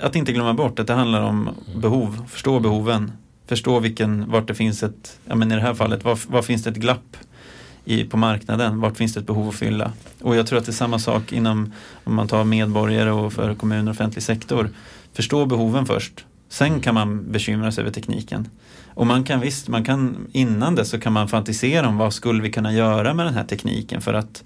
att 0.00 0.16
inte 0.16 0.32
glömma 0.32 0.54
bort 0.54 0.78
att 0.78 0.86
det 0.86 0.92
handlar 0.92 1.22
om 1.22 1.48
Mm. 1.68 1.80
behov, 1.80 2.26
förstå 2.28 2.60
behoven. 2.60 3.12
Förstå 3.46 3.80
vilken, 3.80 4.30
vart 4.30 4.48
det 4.48 4.54
finns 4.54 4.82
ett, 4.82 5.18
ja 5.26 5.34
men 5.34 5.52
i 5.52 5.54
det 5.54 5.60
här 5.60 5.74
fallet, 5.74 6.04
var, 6.04 6.18
var 6.28 6.42
finns 6.42 6.62
det 6.62 6.70
ett 6.70 6.76
glapp 6.76 7.16
i, 7.84 8.04
på 8.04 8.16
marknaden? 8.16 8.80
Vart 8.80 8.96
finns 8.96 9.14
det 9.14 9.20
ett 9.20 9.26
behov 9.26 9.48
att 9.48 9.54
fylla? 9.54 9.92
Och 10.20 10.36
jag 10.36 10.46
tror 10.46 10.58
att 10.58 10.66
det 10.66 10.70
är 10.70 10.74
samma 10.74 10.98
sak 10.98 11.32
inom, 11.32 11.72
om 12.04 12.14
man 12.14 12.28
tar 12.28 12.44
medborgare 12.44 13.10
och 13.10 13.32
för 13.32 13.54
kommun 13.54 13.88
och 13.88 13.92
offentlig 13.92 14.22
sektor. 14.22 14.70
Förstå 15.12 15.46
behoven 15.46 15.86
först. 15.86 16.24
Sen 16.48 16.80
kan 16.80 16.94
man 16.94 17.32
bekymra 17.32 17.72
sig 17.72 17.82
över 17.82 17.92
tekniken. 17.92 18.48
Och 18.94 19.06
man 19.06 19.24
kan 19.24 19.40
visst, 19.40 19.68
man 19.68 19.84
kan, 19.84 20.26
innan 20.32 20.74
det 20.74 20.84
så 20.84 21.00
kan 21.00 21.12
man 21.12 21.28
fantisera 21.28 21.88
om 21.88 21.96
vad 21.96 22.14
skulle 22.14 22.42
vi 22.42 22.52
kunna 22.52 22.72
göra 22.72 23.14
med 23.14 23.26
den 23.26 23.34
här 23.34 23.44
tekniken 23.44 24.00
för 24.00 24.14
att 24.14 24.44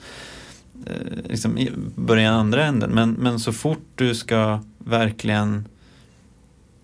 eh, 0.87 1.31
liksom, 1.31 1.59
börja 1.95 2.23
i 2.23 2.27
andra 2.27 2.65
änden. 2.65 2.91
Men, 2.91 3.13
men 3.13 3.41
så 3.41 3.53
fort 3.53 3.87
du 3.95 4.15
ska 4.15 4.61
verkligen 4.79 5.65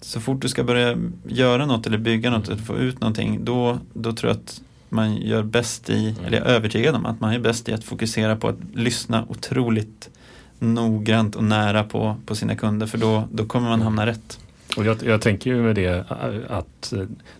så 0.00 0.20
fort 0.20 0.42
du 0.42 0.48
ska 0.48 0.64
börja 0.64 0.96
göra 1.26 1.66
något 1.66 1.86
eller 1.86 1.98
bygga 1.98 2.30
något 2.30 2.48
eller 2.48 2.62
få 2.62 2.76
ut 2.76 3.00
någonting 3.00 3.44
då, 3.44 3.78
då 3.92 4.12
tror 4.12 4.30
jag 4.30 4.36
att 4.40 4.60
man 4.88 5.16
gör 5.16 5.42
bäst 5.42 5.90
i, 5.90 6.08
mm. 6.08 6.24
eller 6.24 6.38
jag 6.38 6.46
är 6.46 6.50
övertygad 6.50 6.94
om 6.94 7.06
att 7.06 7.20
man 7.20 7.32
är 7.32 7.38
bäst 7.38 7.68
i 7.68 7.72
att 7.72 7.84
fokusera 7.84 8.36
på 8.36 8.48
att 8.48 8.58
lyssna 8.74 9.24
otroligt 9.28 10.10
noggrant 10.58 11.36
och 11.36 11.44
nära 11.44 11.84
på, 11.84 12.16
på 12.26 12.34
sina 12.34 12.56
kunder 12.56 12.86
för 12.86 12.98
då, 12.98 13.28
då 13.32 13.46
kommer 13.46 13.68
man 13.68 13.82
hamna 13.82 14.06
rätt. 14.06 14.38
Och 14.76 14.84
jag, 14.84 15.02
jag 15.02 15.20
tänker 15.20 15.50
ju 15.50 15.62
med 15.62 15.74
det 15.76 16.04
att 16.48 16.92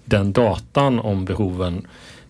den 0.04 0.32
datan 0.32 0.98
om 0.98 1.24
behoven 1.24 1.86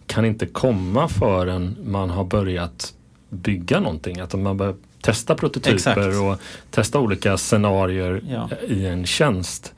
kan 0.06 0.24
inte 0.24 0.46
komma 0.46 1.08
förrän 1.08 1.76
man 1.84 2.10
har 2.10 2.24
börjat 2.24 2.94
bygga 3.28 3.80
någonting. 3.80 4.20
Att 4.20 4.34
man 4.34 4.56
börjar 4.56 4.74
testa 5.00 5.34
prototyper 5.34 5.74
Exakt. 5.74 5.98
och 5.98 6.38
testa 6.70 6.98
olika 6.98 7.36
scenarier 7.36 8.22
ja. 8.28 8.48
i 8.68 8.86
en 8.86 9.06
tjänst. 9.06 9.74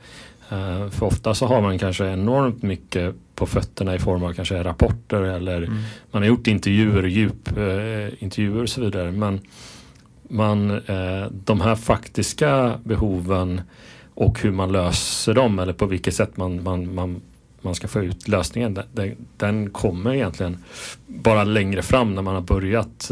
För 0.91 1.03
ofta 1.03 1.33
så 1.33 1.45
har 1.45 1.61
man 1.61 1.79
kanske 1.79 2.05
enormt 2.05 2.63
mycket 2.63 3.15
på 3.35 3.45
fötterna 3.45 3.95
i 3.95 3.99
form 3.99 4.23
av 4.23 4.33
kanske 4.33 4.63
rapporter 4.63 5.21
eller 5.21 5.57
mm. 5.57 5.77
man 6.11 6.21
har 6.21 6.27
gjort 6.29 6.47
intervjuer, 6.47 7.03
djup 7.03 7.57
uh, 7.57 8.23
intervjuer 8.23 8.63
och 8.63 8.69
så 8.69 8.81
vidare. 8.81 9.11
Men 9.11 9.39
man, 10.29 10.81
de 11.29 11.61
här 11.61 11.75
faktiska 11.75 12.79
behoven 12.83 13.61
och 14.17 14.41
hur 14.41 14.51
man 14.51 14.71
löser 14.71 15.33
dem 15.33 15.59
eller 15.59 15.73
på 15.73 15.85
vilket 15.85 16.15
sätt 16.15 16.37
man, 16.37 16.63
man, 16.63 16.95
man, 16.95 17.21
man 17.61 17.75
ska 17.75 17.87
få 17.87 18.03
ut 18.03 18.27
lösningen. 18.27 18.79
Den, 18.93 19.15
den 19.37 19.69
kommer 19.69 20.13
egentligen 20.13 20.63
bara 21.07 21.43
längre 21.43 21.81
fram 21.81 22.15
när 22.15 22.21
man 22.21 22.33
har 22.33 22.41
börjat 22.41 23.11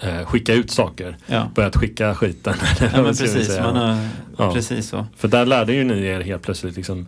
eh, 0.00 0.26
skicka 0.26 0.54
ut 0.54 0.70
saker. 0.70 1.16
Ja. 1.26 1.50
Börjat 1.54 1.76
skicka 1.76 2.14
skiten. 2.14 2.54
Ja, 2.80 3.02
men 3.02 3.04
precis, 3.04 3.58
man 3.60 3.76
har, 3.76 3.98
ja. 4.36 4.54
precis 4.54 4.88
så. 4.88 5.06
För 5.16 5.28
där 5.28 5.46
lärde 5.46 5.72
ju 5.72 5.84
ni 5.84 6.06
er 6.06 6.20
helt 6.20 6.42
plötsligt 6.42 6.76
liksom, 6.76 7.06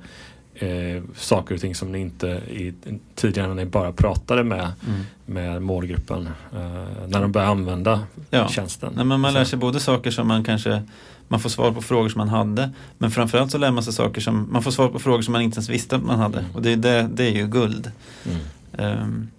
eh, 0.54 1.02
saker 1.16 1.54
och 1.54 1.60
ting 1.60 1.74
som 1.74 1.92
ni 1.92 1.98
inte 1.98 2.26
i, 2.50 2.74
tidigare 3.14 3.48
när 3.48 3.54
ni 3.54 3.66
bara 3.66 3.92
pratade 3.92 4.44
med, 4.44 4.72
mm. 4.88 5.00
med 5.26 5.62
målgruppen. 5.62 6.28
Eh, 6.52 6.60
när 7.08 7.20
de 7.20 7.32
började 7.32 7.52
använda 7.52 8.00
ja. 8.30 8.48
tjänsten. 8.48 8.92
Nej, 8.96 9.04
men 9.04 9.20
man 9.20 9.34
lär 9.34 9.44
sig 9.44 9.58
både 9.58 9.80
saker 9.80 10.10
som 10.10 10.28
man 10.28 10.44
kanske 10.44 10.82
man 11.30 11.40
får 11.40 11.50
svar 11.50 11.72
på 11.72 11.82
frågor 11.82 12.08
som 12.08 12.18
man 12.18 12.28
hade. 12.28 12.70
Men 12.98 13.10
framförallt 13.10 13.50
så 13.50 13.58
lär 13.58 13.70
man 13.70 13.82
sig 13.82 13.92
saker 13.92 14.20
som 14.20 14.48
man 14.52 14.62
får 14.62 14.70
svar 14.70 14.88
på 14.88 14.98
frågor 14.98 15.22
som 15.22 15.32
man 15.32 15.42
inte 15.42 15.56
ens 15.56 15.68
visste 15.68 15.96
att 15.96 16.02
man 16.02 16.18
hade. 16.18 16.38
Mm. 16.38 16.50
Och 16.54 16.62
det, 16.62 16.76
det, 16.76 17.08
det 17.14 17.24
är 17.24 17.30
ju 17.30 17.46
guld. 17.46 17.92
Mm. 18.26 19.02
Um, 19.02 19.30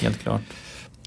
helt 0.00 0.18
klart. 0.18 0.40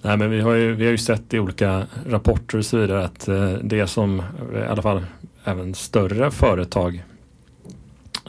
Nej, 0.02 0.18
men 0.18 0.30
vi 0.30 0.42
har, 0.42 0.54
ju, 0.54 0.74
vi 0.74 0.86
har 0.86 0.92
ju 0.92 0.98
sett 0.98 1.34
i 1.34 1.40
olika 1.40 1.88
rapporter 2.06 2.58
och 2.58 2.66
så 2.66 2.78
vidare 2.78 3.06
att 3.06 3.28
eh, 3.28 3.52
det 3.52 3.88
som 3.88 4.24
i 4.56 4.68
alla 4.70 4.82
fall 4.82 5.04
även 5.44 5.76
större 5.76 6.32
företag 6.32 7.04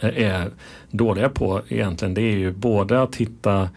eh, 0.02 0.22
är 0.24 0.50
dåliga 0.90 1.28
på 1.28 1.62
egentligen 1.68 2.14
det 2.14 2.22
är 2.22 2.36
ju 2.36 2.52
både 2.52 3.02
att 3.02 3.16
hitta 3.16 3.68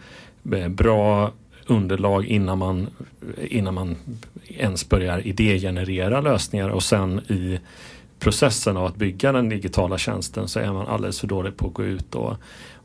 eh, 0.52 0.68
bra 0.68 1.32
underlag 1.66 2.26
innan 2.26 2.58
man, 2.58 2.86
innan 3.36 3.74
man 3.74 3.96
ens 4.48 4.88
börjar 4.88 5.26
idégenerera 5.26 6.20
lösningar 6.20 6.68
och 6.68 6.82
sen 6.82 7.18
i 7.18 7.58
processen 8.18 8.76
av 8.76 8.84
att 8.84 8.96
bygga 8.96 9.32
den 9.32 9.48
digitala 9.48 9.98
tjänsten 9.98 10.48
så 10.48 10.60
är 10.60 10.72
man 10.72 10.86
alldeles 10.86 11.20
för 11.20 11.26
dålig 11.26 11.56
på 11.56 11.66
att 11.66 11.74
gå 11.74 11.84
ut 11.84 12.14
och, 12.14 12.36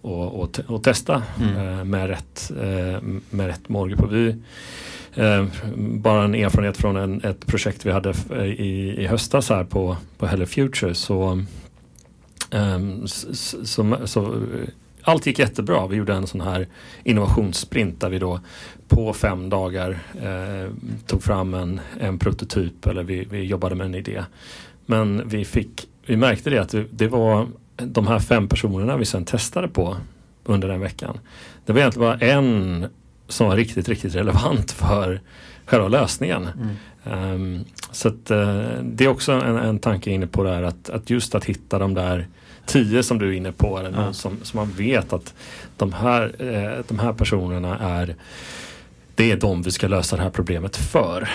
och, 0.02 0.42
och, 0.42 0.60
och 0.68 0.84
testa 0.84 1.24
mm. 1.42 1.90
med, 1.90 2.08
rätt, 2.08 2.52
med 3.30 3.48
rätt 3.48 3.70
målgrupp. 3.70 4.12
Vi, 4.12 4.36
Eh, 5.16 5.46
bara 5.76 6.24
en 6.24 6.36
erfarenhet 6.36 6.78
från 6.78 6.98
en, 6.98 7.24
ett 7.24 7.48
projekt 7.48 7.86
vi 7.86 7.92
hade 7.92 8.14
i, 8.46 8.96
i 9.04 9.08
höstas 9.08 9.50
här 9.50 9.64
på, 9.64 9.98
på 10.18 10.26
Hello 10.26 10.46
Future 10.46 10.96
så, 10.96 11.44
eh, 12.52 12.80
så, 13.06 13.98
så 14.06 14.42
allt 15.04 15.26
gick 15.26 15.40
jättebra. 15.40 15.88
Vi 15.88 15.96
gjorde 15.96 16.14
en 16.14 16.28
sån 16.28 16.42
här 16.42 16.68
innovationssprint 17.04 18.02
där 18.02 18.10
vi 18.10 18.20
då 18.20 18.40
på 18.88 19.14
fem 19.14 19.50
dagar 19.50 20.00
eh, 20.22 20.72
tog 21.08 21.24
fram 21.24 21.54
en, 21.54 21.82
en 22.00 22.20
prototyp 22.20 22.88
eller 22.88 23.04
vi, 23.04 23.28
vi 23.32 23.44
jobbade 23.44 23.76
med 23.76 23.86
en 23.86 23.96
idé. 23.96 24.24
Men 24.86 25.28
vi, 25.28 25.46
fick, 25.46 25.88
vi 26.06 26.18
märkte 26.18 26.50
det 26.50 26.58
att 26.58 26.70
det, 26.70 26.86
det 26.92 27.08
var 27.08 27.48
de 27.76 28.08
här 28.08 28.20
fem 28.20 28.48
personerna 28.48 28.98
vi 28.98 29.06
sen 29.06 29.26
testade 29.26 29.68
på 29.68 29.98
under 30.46 30.68
den 30.68 30.80
veckan. 30.80 31.20
Det 31.66 31.74
var 31.74 31.80
egentligen 31.80 32.10
bara 32.10 32.18
en 32.18 32.86
som 33.28 33.48
var 33.48 33.56
riktigt, 33.56 33.90
riktigt 33.90 34.16
relevant 34.16 34.72
för 34.72 35.22
själva 35.66 35.88
lösningen. 35.88 36.48
Mm. 36.48 37.34
Um, 37.34 37.66
så 37.92 38.08
att, 38.08 38.32
uh, 38.32 38.64
det 38.84 39.04
är 39.04 39.08
också 39.08 39.32
en, 39.32 39.58
en 39.58 39.80
tanke 39.80 40.12
inne 40.12 40.28
på 40.28 40.44
det 40.44 40.50
här 40.50 40.64
att, 40.64 40.90
att 40.90 41.10
just 41.10 41.36
att 41.36 41.46
hitta 41.46 41.80
de 41.80 41.94
där 41.94 42.28
tio 42.70 43.04
som 43.04 43.20
du 43.20 43.30
är 43.30 43.34
inne 43.34 43.52
på 43.52 43.80
eller 43.80 43.92
någon 43.92 44.14
som, 44.14 44.38
som 44.44 44.58
man 44.58 44.72
vet 44.72 45.14
att 45.14 45.34
de 45.78 45.94
här, 45.94 46.42
uh, 46.42 46.84
de 46.88 47.00
här 47.00 47.14
personerna 47.14 47.78
är 47.80 48.16
det 49.16 49.32
är 49.32 49.38
de 49.38 49.62
vi 49.62 49.72
ska 49.72 49.88
lösa 49.88 50.16
det 50.16 50.24
här 50.24 50.30
problemet 50.30 50.78
för. 50.78 51.30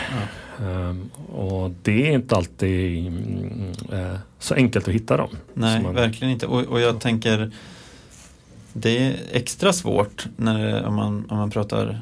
Um, 0.61 1.11
och 1.33 1.71
det 1.83 2.09
är 2.09 2.13
inte 2.13 2.37
alltid 2.37 3.07
uh, 3.93 4.17
så 4.39 4.55
enkelt 4.55 4.89
att 4.89 4.95
hitta 4.95 5.17
dem. 5.17 5.29
Nej, 5.55 5.83
man, 5.83 5.95
verkligen 5.95 6.33
inte. 6.33 6.47
Och, 6.47 6.63
och 6.63 6.81
jag 6.81 7.01
tänker 7.01 7.53
det 8.73 9.07
är 9.07 9.17
extra 9.33 9.73
svårt 9.73 10.27
när, 10.37 10.85
om, 10.85 10.95
man, 10.95 11.25
om 11.29 11.37
man 11.39 11.51
pratar 11.51 12.01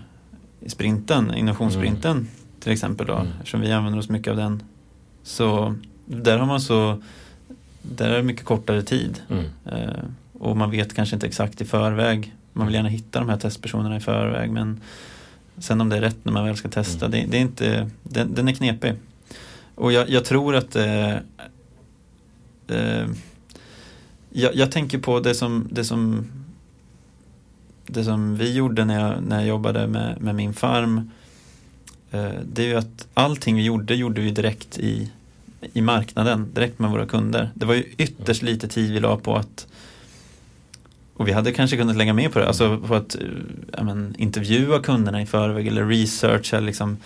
i 0.60 0.70
sprinten, 0.70 1.34
innovationssprinten 1.34 2.12
mm. 2.12 2.28
till 2.60 2.72
exempel 2.72 3.06
då, 3.06 3.14
mm. 3.14 3.28
eftersom 3.38 3.60
vi 3.60 3.72
använder 3.72 3.98
oss 3.98 4.08
mycket 4.08 4.30
av 4.30 4.36
den. 4.36 4.62
Så 5.22 5.74
där 6.06 6.38
har 6.38 6.46
man 6.46 6.60
så, 6.60 7.02
där 7.82 8.10
är 8.10 8.16
det 8.16 8.22
mycket 8.22 8.44
kortare 8.44 8.82
tid. 8.82 9.22
Mm. 9.30 9.44
Eh, 9.66 10.04
och 10.32 10.56
man 10.56 10.70
vet 10.70 10.94
kanske 10.94 11.16
inte 11.16 11.26
exakt 11.26 11.60
i 11.60 11.64
förväg. 11.64 12.34
Man 12.52 12.66
vill 12.66 12.74
gärna 12.74 12.88
hitta 12.88 13.18
de 13.18 13.28
här 13.28 13.36
testpersonerna 13.36 13.96
i 13.96 14.00
förväg 14.00 14.50
men 14.50 14.80
sen 15.58 15.80
om 15.80 15.88
det 15.88 15.96
är 15.96 16.00
rätt 16.00 16.24
när 16.24 16.32
man 16.32 16.44
väl 16.44 16.56
ska 16.56 16.68
testa, 16.68 17.06
mm. 17.06 17.20
det, 17.20 17.26
det, 17.30 17.36
är 17.36 17.40
inte, 17.40 17.90
den, 18.02 18.34
den, 18.34 18.48
är 18.48 18.52
knepig. 18.52 18.94
Och 19.74 19.92
jag, 19.92 20.10
jag 20.10 20.24
tror 20.24 20.56
att 20.56 20.76
eh, 20.76 21.12
eh, 22.68 23.06
jag, 24.30 24.54
jag, 24.54 24.72
tänker 24.72 24.98
på 24.98 25.20
det 25.20 25.34
som, 25.34 25.68
det 25.70 25.84
som 25.84 26.26
det 27.86 28.04
som 28.04 28.36
vi 28.36 28.52
gjorde 28.52 28.84
när 28.84 29.00
jag, 29.00 29.22
när 29.22 29.38
jag 29.38 29.48
jobbade 29.48 29.86
med, 29.86 30.20
med 30.20 30.34
min 30.34 30.54
farm 30.54 31.10
eh, 32.10 32.30
det 32.52 32.62
är 32.62 32.66
ju 32.66 32.76
att 32.76 33.08
allting 33.14 33.56
vi 33.56 33.62
gjorde, 33.62 33.94
gjorde 33.94 34.20
vi 34.20 34.30
direkt 34.30 34.78
i, 34.78 35.10
i 35.72 35.80
marknaden, 35.80 36.48
direkt 36.54 36.78
med 36.78 36.90
våra 36.90 37.06
kunder. 37.06 37.50
Det 37.54 37.66
var 37.66 37.74
ju 37.74 37.84
ytterst 37.98 38.42
lite 38.42 38.68
tid 38.68 38.92
vi 38.92 39.00
la 39.00 39.16
på 39.16 39.36
att 39.36 39.66
och 41.14 41.28
vi 41.28 41.32
hade 41.32 41.52
kanske 41.52 41.76
kunnat 41.76 41.96
lägga 41.96 42.12
med 42.12 42.32
på 42.32 42.38
det, 42.38 42.48
alltså 42.48 42.78
på 42.78 42.94
att 42.94 43.16
eh, 43.78 43.84
men, 43.84 44.14
intervjua 44.18 44.78
kunderna 44.78 45.22
i 45.22 45.26
förväg 45.26 45.66
eller 45.66 45.86
researcha 45.86 46.60
liksom. 46.60 46.96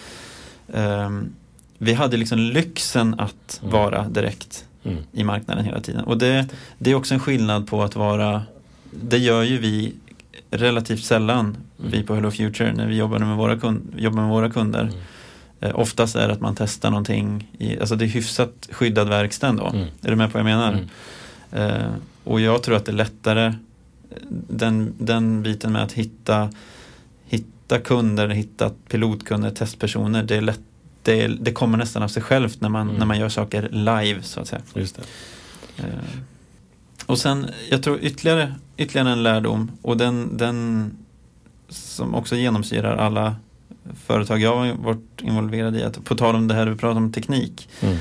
Um, 0.67 1.33
vi 1.79 1.93
hade 1.93 2.17
liksom 2.17 2.39
lyxen 2.39 3.15
att 3.19 3.61
mm. 3.63 3.73
vara 3.73 4.09
direkt 4.09 4.65
mm. 4.85 4.99
i 5.13 5.25
marknaden 5.25 5.65
hela 5.65 5.81
tiden. 5.81 6.05
Och 6.05 6.19
det, 6.19 6.47
det 6.79 6.91
är 6.91 6.95
också 6.95 7.15
en 7.15 7.21
skillnad 7.21 7.67
på 7.67 7.83
att 7.83 7.97
vara, 7.97 8.43
det 8.91 9.19
gör 9.19 9.43
ju 9.43 9.59
vi 9.59 9.93
relativt 10.51 11.05
sällan, 11.05 11.57
mm. 11.79 11.91
vi 11.91 12.03
på 12.03 12.15
Hello 12.15 12.31
Future, 12.31 12.73
när 12.73 12.87
vi 12.87 12.97
jobbar 12.97 13.19
med 13.19 13.37
våra, 13.37 13.59
kund, 13.59 13.95
jobbar 13.97 14.23
med 14.23 14.31
våra 14.31 14.51
kunder. 14.51 14.91
Eh, 15.61 15.79
oftast 15.79 16.17
är 16.17 16.29
det 16.29 16.35
att 16.35 16.41
man 16.41 16.55
testar 16.55 16.91
någonting, 16.91 17.51
i, 17.59 17.79
alltså 17.79 17.97
det 17.97 18.05
är 18.05 18.09
hyfsat 18.09 18.69
skyddad 18.71 19.09
verkstad 19.09 19.53
då. 19.53 19.67
Mm. 19.67 19.89
Är 20.03 20.11
du 20.11 20.17
med 20.17 20.33
på 20.33 20.39
vad 20.39 20.51
jag 20.51 20.59
menar? 20.59 20.73
Mm. 20.73 21.81
Eh, 21.83 21.91
och 22.25 22.41
jag 22.41 22.63
tror 22.63 22.77
att 22.77 22.85
det 22.85 22.93
är 22.93 22.97
lättare, 22.97 23.55
den, 24.49 24.95
den 24.99 25.43
biten 25.43 25.73
med 25.73 25.83
att 25.83 25.93
hitta, 25.93 26.51
hitta 27.25 27.79
kunder, 27.79 28.29
hitta 28.29 28.71
pilotkunder, 28.89 29.51
testpersoner, 29.51 30.23
det 30.23 30.37
är 30.37 30.41
lätt 30.41 30.61
det, 31.03 31.27
det, 31.27 31.53
kommer 31.53 31.79
nästan 31.79 32.03
av 32.03 32.09
sig 32.09 32.23
självt 32.23 32.61
när 32.61 32.69
man, 32.69 32.89
mm. 32.89 32.99
när 32.99 33.07
man 33.07 33.19
gör 33.19 33.29
saker 33.29 33.69
live 33.69 34.23
så 34.23 34.41
att 34.41 34.49
säga. 34.49 34.63
Just. 34.75 34.99
Eh, 35.77 35.85
och 37.07 37.19
sen, 37.19 37.47
jag 37.71 37.83
tror 37.83 37.99
ytterligare, 38.03 38.55
ytterligare 38.77 39.11
en 39.11 39.23
lärdom 39.23 39.71
och 39.83 39.97
den, 39.97 40.37
den 40.37 40.91
som 41.69 42.15
också 42.15 42.37
genomsyrar 42.37 42.97
alla 42.97 43.37
företag 44.07 44.41
jag 44.41 44.57
har 44.57 44.73
varit 44.73 45.23
involverad 45.23 45.77
i, 45.77 45.83
att 45.83 46.05
på 46.05 46.15
tal 46.15 46.35
om 46.35 46.49
det 46.49 46.55
här 46.55 46.67
du 46.67 46.77
pratar 46.77 46.97
om 46.97 47.13
teknik. 47.13 47.69
Mm. 47.81 47.97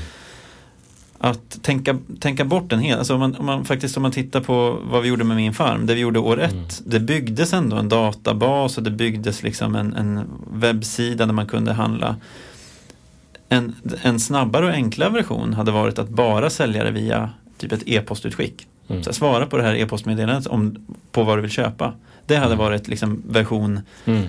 Att 1.18 1.62
tänka, 1.62 1.98
tänka 2.20 2.44
bort 2.44 2.70
den 2.70 2.80
helt, 2.80 2.98
alltså 2.98 3.14
om 3.14 3.20
man, 3.20 3.34
om 3.36 3.46
man, 3.46 3.64
faktiskt 3.64 3.96
om 3.96 4.02
man 4.02 4.12
tittar 4.12 4.40
på 4.40 4.78
vad 4.84 5.02
vi 5.02 5.08
gjorde 5.08 5.24
med 5.24 5.36
min 5.36 5.54
farm, 5.54 5.86
det 5.86 5.94
vi 5.94 6.00
gjorde 6.00 6.18
år 6.18 6.40
mm. 6.40 6.60
ett, 6.60 6.82
det 6.86 7.00
byggdes 7.00 7.52
ändå 7.52 7.76
en 7.76 7.88
databas 7.88 8.78
och 8.78 8.82
det 8.84 8.90
byggdes 8.90 9.42
liksom 9.42 9.74
en, 9.74 9.94
en 9.94 10.20
webbsida 10.52 11.26
där 11.26 11.32
man 11.32 11.46
kunde 11.46 11.72
handla. 11.72 12.16
En, 13.48 13.74
en 14.02 14.20
snabbare 14.20 14.66
och 14.66 14.72
enklare 14.72 15.10
version 15.10 15.54
hade 15.54 15.70
varit 15.70 15.98
att 15.98 16.08
bara 16.08 16.50
sälja 16.50 16.84
det 16.84 16.90
via 16.90 17.30
typ 17.58 17.72
ett 17.72 17.82
e-postutskick. 17.86 18.66
Mm. 18.88 19.02
Så 19.02 19.12
svara 19.12 19.46
på 19.46 19.56
det 19.56 19.62
här 19.62 19.74
e-postmeddelandet 19.74 20.46
om, 20.46 20.76
på 21.12 21.24
vad 21.24 21.38
du 21.38 21.42
vill 21.42 21.50
köpa. 21.50 21.92
Det 22.26 22.36
hade 22.36 22.54
mm. 22.54 22.58
varit 22.58 22.88
liksom 22.88 23.22
version, 23.28 23.80
mm. 24.04 24.22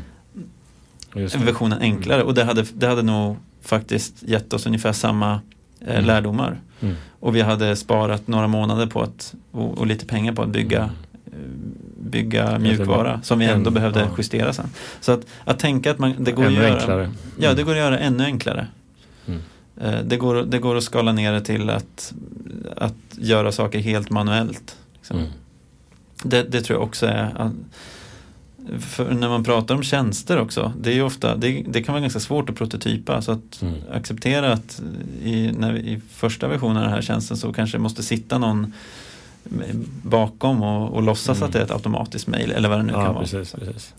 Versionen 1.18 1.80
enklare 1.80 2.24
och 2.24 2.34
det 2.34 2.44
hade, 2.44 2.66
det 2.74 2.88
hade 2.88 3.02
nog 3.02 3.38
faktiskt 3.62 4.24
gett 4.24 4.54
oss 4.54 4.66
ungefär 4.66 4.94
samma 4.94 5.42
eh, 5.82 5.94
mm. 5.94 6.06
lärdomar. 6.06 6.60
Mm. 6.80 6.96
Och 7.20 7.36
vi 7.36 7.42
hade 7.42 7.76
sparat 7.76 8.28
några 8.28 8.48
månader 8.48 8.88
på 8.88 9.02
att, 9.02 9.36
och, 9.52 9.78
och 9.78 9.88
lite 9.88 10.06
pengar 10.06 10.34
på 10.34 10.42
att 10.42 10.50
bygga 10.50 10.78
mm. 10.78 10.94
eh, 11.26 11.68
bygga 12.00 12.60
mjukvara 12.60 13.22
som 13.24 13.40
vi 13.40 13.46
ändå 13.46 13.72
behövde 13.72 14.00
ja. 14.00 14.08
justera 14.18 14.54
sen. 14.54 14.70
Så 15.02 15.12
att, 15.12 15.26
att 15.46 15.60
tänka 15.60 15.92
att 15.92 16.00
man, 16.00 16.14
det 16.20 16.32
går 16.32 16.46
ännu 16.46 16.58
att 16.58 16.64
göra, 16.64 16.80
enklare. 16.80 17.12
Ja, 17.40 17.54
det 17.54 17.64
går 17.64 17.72
att 17.72 17.78
göra 17.78 18.00
ännu 18.00 18.24
enklare. 18.24 18.68
Mm. 19.28 19.40
Eh, 19.82 20.00
det, 20.06 20.18
går, 20.18 20.36
det 20.36 20.60
går 20.60 20.76
att 20.76 20.84
skala 20.84 21.12
ner 21.12 21.34
det 21.34 21.42
till 21.42 21.70
att, 21.70 22.14
att 22.76 22.96
göra 23.12 23.52
saker 23.52 23.80
helt 23.80 24.10
manuellt. 24.10 24.78
Liksom. 24.94 25.18
Mm. 25.18 25.30
Det, 26.24 26.44
det, 26.44 26.62
tror 26.62 26.80
jag 26.80 26.88
också 26.88 27.06
är 27.06 27.52
för 28.80 29.14
när 29.14 29.30
man 29.30 29.44
pratar 29.44 29.76
om 29.76 29.84
tjänster 29.84 30.40
också, 30.40 30.74
det, 30.82 30.90
är 30.90 30.94
ju 30.94 31.02
ofta, 31.02 31.36
det, 31.36 31.64
det 31.68 31.84
kan 31.84 31.94
vara 31.94 32.02
ganska 32.02 32.20
svårt 32.20 32.50
att 32.50 32.56
prototypa. 32.56 33.22
Så 33.22 33.32
att 33.32 33.62
mm. 33.62 33.74
acceptera 33.92 34.54
att 34.54 34.82
i, 35.24 35.52
när 35.52 35.78
i 35.78 36.02
första 36.12 36.48
versionen 36.48 36.78
av 36.78 36.84
den 36.84 36.92
här 36.92 37.02
tjänsten 37.02 37.38
så 37.38 37.54
kanske 37.54 37.78
det 37.78 37.82
måste 37.82 38.04
sitta 38.04 38.38
någon 38.38 38.74
bakom 40.04 40.64
och, 40.64 40.94
och 40.94 41.04
låtsas 41.04 41.38
mm. 41.38 41.48
att 41.48 41.54
det 41.54 41.60
är 41.60 41.64
ett 41.64 41.72
automatiskt 41.72 42.28
mail 42.28 42.52
eller 42.52 42.70
vad 42.70 42.80
det 42.80 42.84
nu 42.84 42.94
ja, 42.94 43.06
kan 43.06 43.14
vara. 43.14 43.24
Precis, 43.24 43.54
precis. 43.54 43.94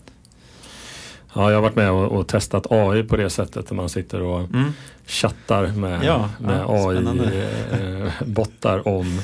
Ja, 1.33 1.49
jag 1.49 1.57
har 1.57 1.61
varit 1.61 1.75
med 1.75 1.91
och, 1.91 2.11
och, 2.11 2.27
testat 2.27 2.71
AI 2.71 3.03
på 3.03 3.17
det 3.17 3.29
sättet 3.29 3.67
där 3.67 3.75
man 3.75 3.89
sitter 3.89 4.21
och 4.21 4.39
mm. 4.39 4.73
chattar 5.05 5.67
med, 5.67 6.03
ja, 6.03 6.29
med 6.39 6.59
ja, 6.59 6.89
AI-bottar 6.89 8.77
eh, 8.77 8.87
om 8.87 9.05
Eh, 9.05 9.17
min, 9.17 9.21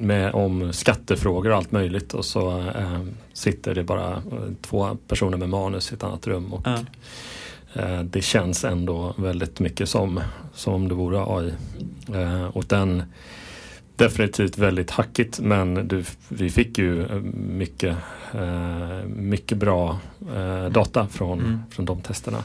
med, 0.00 0.34
om 0.34 0.72
skattefrågor 0.72 1.50
och 1.50 1.56
allt 1.56 1.72
möjligt 1.72 2.14
och 2.14 2.24
så 2.24 2.58
eh, 2.58 3.00
sitter 3.32 3.74
det 3.74 3.84
bara 3.84 4.12
eh, 4.12 4.22
två 4.62 4.96
personer 5.08 5.38
med 5.38 5.48
manus 5.48 5.92
i 5.92 5.94
ett 5.94 6.04
annat 6.04 6.26
rum. 6.26 6.52
Och, 6.52 6.62
ja. 6.64 6.78
eh, 7.82 8.02
det 8.02 8.22
känns 8.22 8.64
ändå 8.64 9.14
väldigt 9.16 9.60
mycket 9.60 9.88
som, 9.88 10.20
som 10.54 10.74
om 10.74 10.88
det 10.88 10.94
vore 10.94 11.24
AI. 11.26 11.52
Eh, 12.14 12.44
och 12.44 12.64
den 12.64 13.02
definitivt 13.96 14.58
väldigt 14.58 14.90
hackigt 14.90 15.40
men 15.40 15.88
du, 15.88 16.04
vi 16.28 16.50
fick 16.50 16.78
ju 16.78 17.06
eh, 17.06 17.20
mycket, 17.34 17.96
mycket 19.06 19.58
bra 19.58 19.98
data 20.70 21.06
från, 21.06 21.40
mm. 21.40 21.60
från 21.70 21.84
de 21.84 22.00
testerna. 22.00 22.44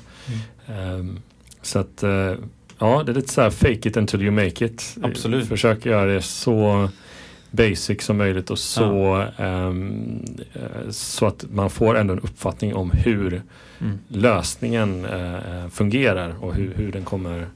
Mm. 0.67 1.19
så 1.61 1.79
att 1.79 2.03
Ja, 2.79 3.03
det 3.05 3.11
är 3.11 3.13
lite 3.13 3.33
så 3.33 3.41
här 3.41 3.49
fake 3.49 3.89
it 3.89 3.97
until 3.97 4.21
you 4.21 4.31
make 4.31 4.65
it. 4.65 4.97
Absolut. 5.01 5.47
Försök 5.47 5.85
göra 5.85 6.05
det 6.05 6.21
så 6.21 6.89
basic 7.51 8.03
som 8.03 8.17
möjligt 8.17 8.49
och 8.49 8.59
så, 8.59 9.27
ja. 9.37 9.45
um, 9.45 10.25
så 10.89 11.25
att 11.25 11.45
man 11.51 11.69
får 11.69 11.97
ändå 11.97 12.13
en 12.13 12.19
uppfattning 12.19 12.75
om 12.75 12.91
hur 12.91 13.41
mm. 13.81 13.99
lösningen 14.07 15.05
uh, 15.05 15.69
fungerar 15.69 16.43
och 16.43 16.55
hur, 16.55 16.73
hur 16.75 16.91
den 16.91 17.03
kommer 17.03 17.47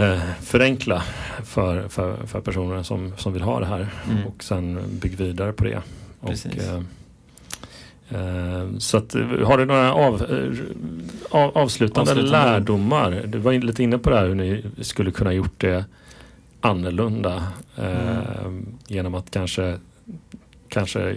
uh, 0.00 0.20
förenkla 0.40 1.02
för, 1.44 1.88
för, 1.88 2.26
för 2.26 2.40
personerna 2.40 2.84
som, 2.84 3.12
som 3.16 3.32
vill 3.32 3.42
ha 3.42 3.60
det 3.60 3.66
här 3.66 3.88
mm. 4.10 4.26
och 4.26 4.44
sen 4.44 4.78
bygg 5.02 5.16
vidare 5.16 5.52
på 5.52 5.64
det. 5.64 5.82
Precis. 6.26 6.68
Och, 6.68 6.74
uh, 6.74 6.82
så 8.78 8.96
att, 8.96 9.14
har 9.44 9.58
du 9.58 9.64
några 9.64 9.94
av, 9.94 10.22
eh, 10.22 10.58
av, 11.30 11.58
avslutande 11.58 12.14
lärdomar? 12.14 13.24
Du 13.26 13.38
var 13.38 13.52
lite 13.52 13.82
inne 13.82 13.98
på 13.98 14.10
det 14.10 14.16
här 14.16 14.26
hur 14.26 14.34
ni 14.34 14.64
skulle 14.80 15.10
kunna 15.10 15.32
gjort 15.32 15.60
det 15.60 15.84
annorlunda 16.60 17.42
eh, 17.76 18.44
mm. 18.44 18.66
genom 18.88 19.14
att 19.14 19.30
kanske 19.30 19.78
kanske 20.68 21.16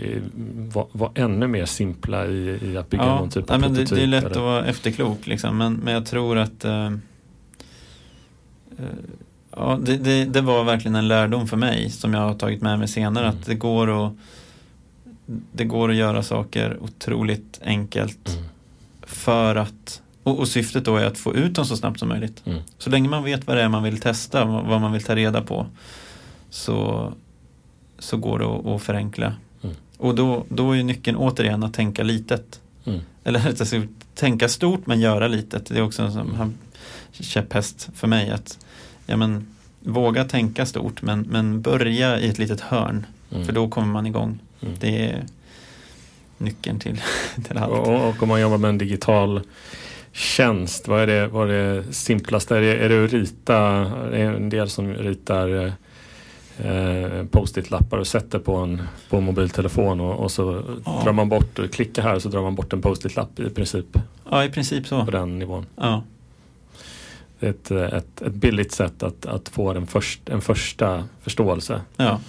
vara 0.74 0.86
var 0.92 1.12
ännu 1.16 1.48
mer 1.48 1.66
simpla 1.66 2.28
i, 2.28 2.60
i 2.62 2.78
att 2.78 2.90
bygga 2.90 3.04
ja, 3.04 3.20
någon 3.20 3.30
typ 3.30 3.52
av 3.52 3.60
men 3.60 3.70
prototyp. 3.70 3.90
Det, 3.90 3.96
det 3.96 4.04
är 4.04 4.08
lätt 4.08 4.24
eller? 4.24 4.36
att 4.36 4.44
vara 4.44 4.66
efterklok 4.66 5.28
liksom, 5.28 5.58
men, 5.58 5.74
men 5.74 5.94
jag 5.94 6.06
tror 6.06 6.38
att 6.38 6.66
eh, 6.66 6.92
ja, 9.52 9.80
det, 9.82 9.98
det, 9.98 10.26
det, 10.26 10.42
var 10.42 10.64
verkligen 10.64 10.96
en 10.96 11.08
lärdom 11.08 11.48
för 11.48 11.58
mig 11.58 11.90
som 11.90 12.14
jag 12.14 12.22
har 12.22 12.34
tagit 12.34 12.62
med 12.62 12.80
mig 12.80 12.88
senare 12.88 13.26
mm. 13.26 13.38
att 13.38 13.46
det 13.46 13.56
går 13.56 14.06
att 14.06 14.14
det 15.26 15.64
går 15.64 15.90
att 15.90 15.96
göra 15.96 16.24
saker 16.24 16.78
otroligt 16.82 17.60
enkelt 17.64 18.30
mm. 18.30 18.44
för 19.02 19.56
att 19.56 20.02
och, 20.24 20.40
och, 20.40 20.48
syftet 20.48 20.86
då 20.86 20.98
är 20.98 21.06
att 21.06 21.18
få 21.18 21.36
ut 21.36 21.56
dem 21.56 21.66
så 21.66 21.78
snabbt 21.78 22.00
som 22.00 22.10
möjligt. 22.10 22.42
Mm. 22.46 22.60
Så 22.78 22.90
länge 22.90 23.10
man 23.10 23.24
vet 23.24 23.48
vad 23.48 23.58
det 23.58 23.64
är 23.64 23.70
man 23.70 23.84
vill 23.84 24.02
testa, 24.02 24.46
vad 24.46 24.82
man 24.82 24.92
vill 24.92 25.04
ta 25.04 25.16
reda 25.16 25.42
på 25.42 25.66
så, 26.50 27.14
så 28.00 28.18
går 28.18 28.40
det 28.40 28.46
att, 28.46 28.66
att 28.66 28.82
förenkla. 28.82 29.34
Mm. 29.62 29.76
Och 29.98 30.16
då, 30.16 30.46
då 30.50 30.72
är 30.72 30.84
nyckeln 30.84 31.18
återigen 31.18 31.64
att 31.64 31.74
tänka 31.74 32.04
litet. 32.04 32.62
Mm. 32.86 33.00
Eller 33.24 33.56
sagt, 33.66 33.90
tänka 34.16 34.50
stort 34.50 34.88
men 34.88 35.00
göra 35.00 35.28
litet. 35.28 35.66
Det 35.66 35.78
är 35.78 35.82
också 35.82 36.02
en 36.02 36.58
käpphäst 37.12 37.90
för 37.96 38.08
mig. 38.08 38.30
att 38.30 38.60
ja, 39.06 39.18
men, 39.18 39.48
Våga 39.86 40.24
tänka 40.24 40.66
stort 40.66 41.02
men, 41.02 41.22
men 41.22 41.62
börja 41.62 42.20
i 42.20 42.30
ett 42.30 42.40
litet 42.40 42.62
hörn. 42.62 43.06
Mm. 43.32 43.46
För 43.46 43.54
då 43.54 43.68
kommer 43.68 43.88
man 43.88 44.06
igång. 44.06 44.40
Mm. 44.64 44.76
Det 44.80 45.06
är 45.06 45.26
nyckeln 46.38 46.80
till, 46.80 47.02
till 47.48 47.58
allt. 47.58 47.72
Och, 47.72 48.10
och, 48.10 48.24
om 48.24 48.30
man 48.30 48.42
jobbar 48.42 48.58
med 48.58 48.70
en 48.70 48.78
digital 48.78 49.42
tjänst, 50.12 50.88
vad 50.88 51.02
är 51.02 51.08
det, 51.08 51.28
vad 51.28 51.52
är 51.52 51.54
det 51.54 51.94
simplaste? 51.94 52.58
Är 52.58 52.62
det, 52.62 52.76
är 52.76 52.90
det 52.90 53.06
att 53.06 53.14
rita? 53.14 53.60
Det 54.10 54.18
är 54.18 54.34
en 54.34 54.50
del 54.50 54.70
som 54.70 54.94
ritar 54.94 55.74
eh, 56.58 57.26
post-it-lappar 57.32 57.98
och 57.98 58.08
sätter 58.08 58.40
på 58.40 58.56
en, 58.56 58.82
på 59.10 59.18
en 59.18 59.24
mobiltelefon 59.24 60.02
och, 60.02 60.20
och 60.20 60.32
så 60.32 60.64
ja. 60.86 61.02
drar 61.04 61.14
man 61.14 61.30
bort, 61.30 61.72
klickar 61.72 62.04
här 62.04 62.20
så 62.20 62.30
drar 62.30 62.42
man 62.42 62.56
bort 62.56 62.74
en 62.74 62.82
post-it-lapp 62.82 63.40
i 63.40 63.50
princip. 63.50 63.86
Ja, 64.30 64.46
i 64.46 64.50
princip 64.50 64.88
så. 64.88 65.06
På 65.06 65.12
den 65.12 65.40
nivån. 65.40 65.66
Ja. 65.76 66.04
Det 67.40 67.48
är 67.48 67.52
ett, 67.52 67.72
ett, 67.72 68.22
ett 68.22 68.34
billigt 68.34 68.72
sätt 68.72 69.04
att, 69.04 69.26
att 69.26 69.50
få 69.50 69.72
en, 69.72 69.88
först, 69.88 70.30
en 70.30 70.42
första 70.42 71.04
förståelse. 71.22 71.82
Ja. 71.98 72.20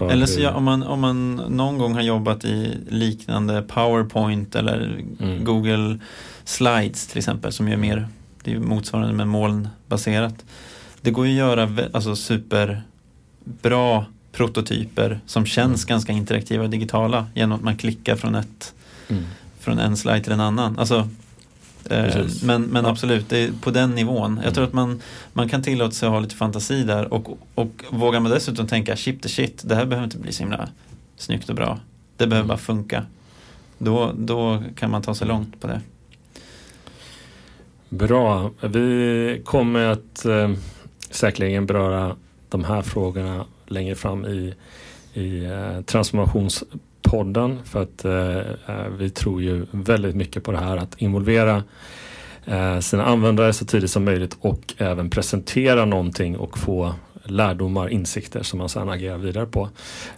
Eller 0.00 0.26
så, 0.26 0.40
ja, 0.40 0.50
om, 0.50 0.64
man, 0.64 0.82
om 0.82 1.00
man 1.00 1.34
någon 1.34 1.78
gång 1.78 1.94
har 1.94 2.02
jobbat 2.02 2.44
i 2.44 2.78
liknande 2.88 3.62
PowerPoint 3.62 4.54
eller 4.54 5.04
mm. 5.20 5.44
Google 5.44 5.98
Slides 6.44 7.06
till 7.06 7.18
exempel 7.18 7.52
som 7.52 7.68
är 7.68 7.76
mer 7.76 8.08
det 8.46 8.52
är 8.52 8.58
motsvarande 8.58 9.12
med 9.12 9.28
molnbaserat. 9.28 10.44
Det 11.00 11.10
går 11.10 11.26
ju 11.26 11.32
att 11.32 11.38
göra 11.38 11.88
alltså, 11.92 12.16
superbra 12.16 14.04
prototyper 14.32 15.20
som 15.26 15.46
känns 15.46 15.84
mm. 15.84 15.88
ganska 15.88 16.12
interaktiva 16.12 16.64
och 16.64 16.70
digitala 16.70 17.26
genom 17.34 17.58
att 17.58 17.64
man 17.64 17.76
klickar 17.76 18.16
från, 18.16 18.34
ett, 18.34 18.74
mm. 19.08 19.24
från 19.60 19.78
en 19.78 19.96
slide 19.96 20.20
till 20.20 20.32
en 20.32 20.40
annan. 20.40 20.78
Alltså, 20.78 21.08
Eh, 21.90 22.26
men, 22.42 22.62
men 22.62 22.84
ja. 22.84 22.90
absolut, 22.90 23.28
det 23.28 23.38
är 23.38 23.52
på 23.60 23.70
den 23.70 23.90
nivån. 23.90 24.32
Jag 24.36 24.42
mm. 24.42 24.54
tror 24.54 24.64
att 24.64 24.72
man, 24.72 25.00
man 25.32 25.48
kan 25.48 25.62
tillåta 25.62 25.90
sig 25.90 26.06
att 26.06 26.12
ha 26.12 26.20
lite 26.20 26.34
fantasi 26.34 26.82
där 26.82 27.12
och, 27.12 27.38
och 27.54 27.84
vågar 27.90 28.20
man 28.20 28.32
dessutom 28.32 28.66
tänka 28.66 28.96
shit 28.96 29.22
the 29.22 29.28
shit, 29.28 29.62
det 29.64 29.74
här 29.74 29.86
behöver 29.86 30.04
inte 30.04 30.18
bli 30.18 30.32
så 30.32 30.42
himla 30.42 30.68
snyggt 31.16 31.48
och 31.48 31.54
bra. 31.54 31.78
Det 32.16 32.26
behöver 32.26 32.44
mm. 32.44 32.48
bara 32.48 32.58
funka. 32.58 33.06
Då, 33.78 34.12
då 34.16 34.62
kan 34.76 34.90
man 34.90 35.02
ta 35.02 35.14
sig 35.14 35.26
långt 35.26 35.60
på 35.60 35.66
det. 35.66 35.80
Bra. 37.88 38.50
Vi 38.60 39.42
kommer 39.44 39.86
att 39.86 40.24
eh, 40.24 40.52
säkerligen 41.10 41.66
beröra 41.66 42.16
de 42.48 42.64
här 42.64 42.82
frågorna 42.82 43.44
längre 43.66 43.94
fram 43.94 44.26
i, 44.26 44.54
i 45.14 45.44
eh, 45.44 45.80
transformations 45.80 46.64
podden 47.16 47.58
för 47.64 47.82
att 47.82 48.04
eh, 48.04 48.38
eh, 48.76 48.88
vi 48.98 49.10
tror 49.10 49.42
ju 49.42 49.66
väldigt 49.70 50.16
mycket 50.16 50.44
på 50.44 50.52
det 50.52 50.58
här 50.58 50.76
att 50.76 51.02
involvera 51.02 51.62
eh, 52.44 52.78
sina 52.78 53.04
användare 53.04 53.52
så 53.52 53.64
tidigt 53.64 53.90
som 53.90 54.04
möjligt 54.04 54.36
och 54.40 54.74
även 54.78 55.10
presentera 55.10 55.84
någonting 55.84 56.36
och 56.36 56.58
få 56.58 56.94
lärdomar, 57.22 57.88
insikter 57.88 58.42
som 58.42 58.58
man 58.58 58.68
sedan 58.68 58.88
agerar 58.88 59.18
vidare 59.18 59.46
på. 59.46 59.68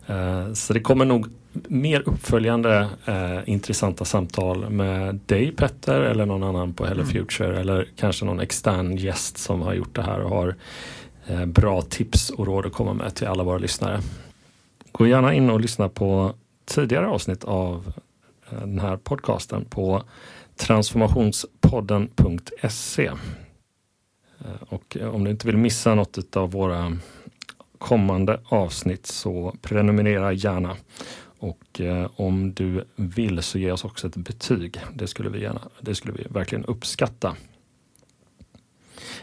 Eh, 0.06 0.52
så 0.52 0.72
det 0.72 0.80
kommer 0.80 1.04
nog 1.04 1.26
mer 1.68 2.02
uppföljande 2.06 2.88
eh, 3.06 3.38
intressanta 3.46 4.04
samtal 4.04 4.70
med 4.70 5.20
dig 5.26 5.52
Petter 5.52 6.00
eller 6.00 6.26
någon 6.26 6.44
annan 6.44 6.74
på 6.74 6.86
Hello 6.86 7.02
mm. 7.02 7.12
Future 7.12 7.60
eller 7.60 7.88
kanske 7.96 8.24
någon 8.24 8.40
extern 8.40 8.96
gäst 8.96 9.38
som 9.38 9.62
har 9.62 9.74
gjort 9.74 9.96
det 9.96 10.02
här 10.02 10.20
och 10.20 10.30
har 10.30 10.54
eh, 11.26 11.46
bra 11.46 11.82
tips 11.82 12.30
och 12.30 12.46
råd 12.46 12.66
att 12.66 12.72
komma 12.72 12.92
med 12.92 13.14
till 13.14 13.26
alla 13.26 13.42
våra 13.42 13.58
lyssnare. 13.58 14.00
Gå 14.92 15.06
gärna 15.06 15.34
in 15.34 15.50
och 15.50 15.60
lyssna 15.60 15.88
på 15.88 16.34
tidigare 16.68 17.08
avsnitt 17.08 17.44
av 17.44 17.92
eh, 18.50 18.60
den 18.60 18.78
här 18.78 18.96
podcasten 18.96 19.64
på 19.64 20.02
transformationspodden.se. 20.56 23.06
Eh, 23.06 23.14
och 24.68 24.96
eh, 25.00 25.14
om 25.14 25.24
du 25.24 25.30
inte 25.30 25.46
vill 25.46 25.56
missa 25.56 25.94
något 25.94 26.36
av 26.36 26.50
våra 26.50 26.96
kommande 27.78 28.40
avsnitt 28.44 29.06
så 29.06 29.56
prenumerera 29.62 30.32
gärna. 30.32 30.76
Och 31.40 31.80
om 32.16 32.54
du 32.54 32.84
vill 32.96 33.42
så 33.42 33.58
ge 33.58 33.72
oss 33.72 33.84
också 33.84 34.06
ett 34.06 34.16
betyg. 34.16 34.80
Det 34.94 35.06
skulle 35.06 35.28
vi, 35.28 35.42
gärna, 35.42 35.60
det 35.80 35.94
skulle 35.94 36.14
vi 36.14 36.26
verkligen 36.30 36.64
uppskatta. 36.64 37.36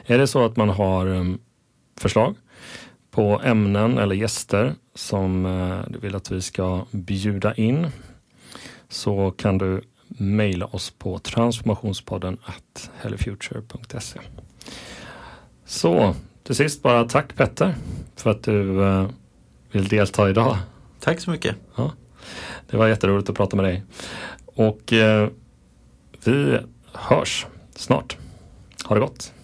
Är 0.05 0.17
det 0.17 0.27
så 0.27 0.45
att 0.45 0.57
man 0.57 0.69
har 0.69 1.37
förslag 1.97 2.35
på 3.15 3.41
ämnen 3.43 3.97
eller 3.97 4.15
gäster 4.15 4.75
som 4.95 5.45
eh, 5.45 5.79
du 5.87 5.99
vill 5.99 6.15
att 6.15 6.31
vi 6.31 6.41
ska 6.41 6.85
bjuda 6.91 7.53
in 7.53 7.87
så 8.89 9.31
kan 9.31 9.57
du 9.57 9.81
mejla 10.07 10.65
oss 10.65 10.91
på 10.91 11.19
transformationspodden 11.19 12.37
at 12.45 12.91
hellofuture.se. 12.97 14.19
Så 15.65 16.15
till 16.43 16.55
sist 16.55 16.81
bara 16.83 17.03
tack 17.03 17.35
Petter 17.35 17.75
för 18.15 18.29
att 18.29 18.43
du 18.43 18.83
eh, 18.83 19.07
vill 19.71 19.87
delta 19.87 20.29
idag. 20.29 20.57
Tack 20.99 21.19
så 21.19 21.31
mycket. 21.31 21.55
Ja, 21.75 21.91
det 22.69 22.77
var 22.77 22.87
jätteroligt 22.87 23.29
att 23.29 23.35
prata 23.35 23.55
med 23.55 23.65
dig. 23.65 23.83
Och 24.45 24.93
eh, 24.93 25.29
vi 26.25 26.59
hörs 26.93 27.45
snart. 27.75 28.17
Ha 28.85 28.95
det 28.95 29.01
gott! 29.01 29.34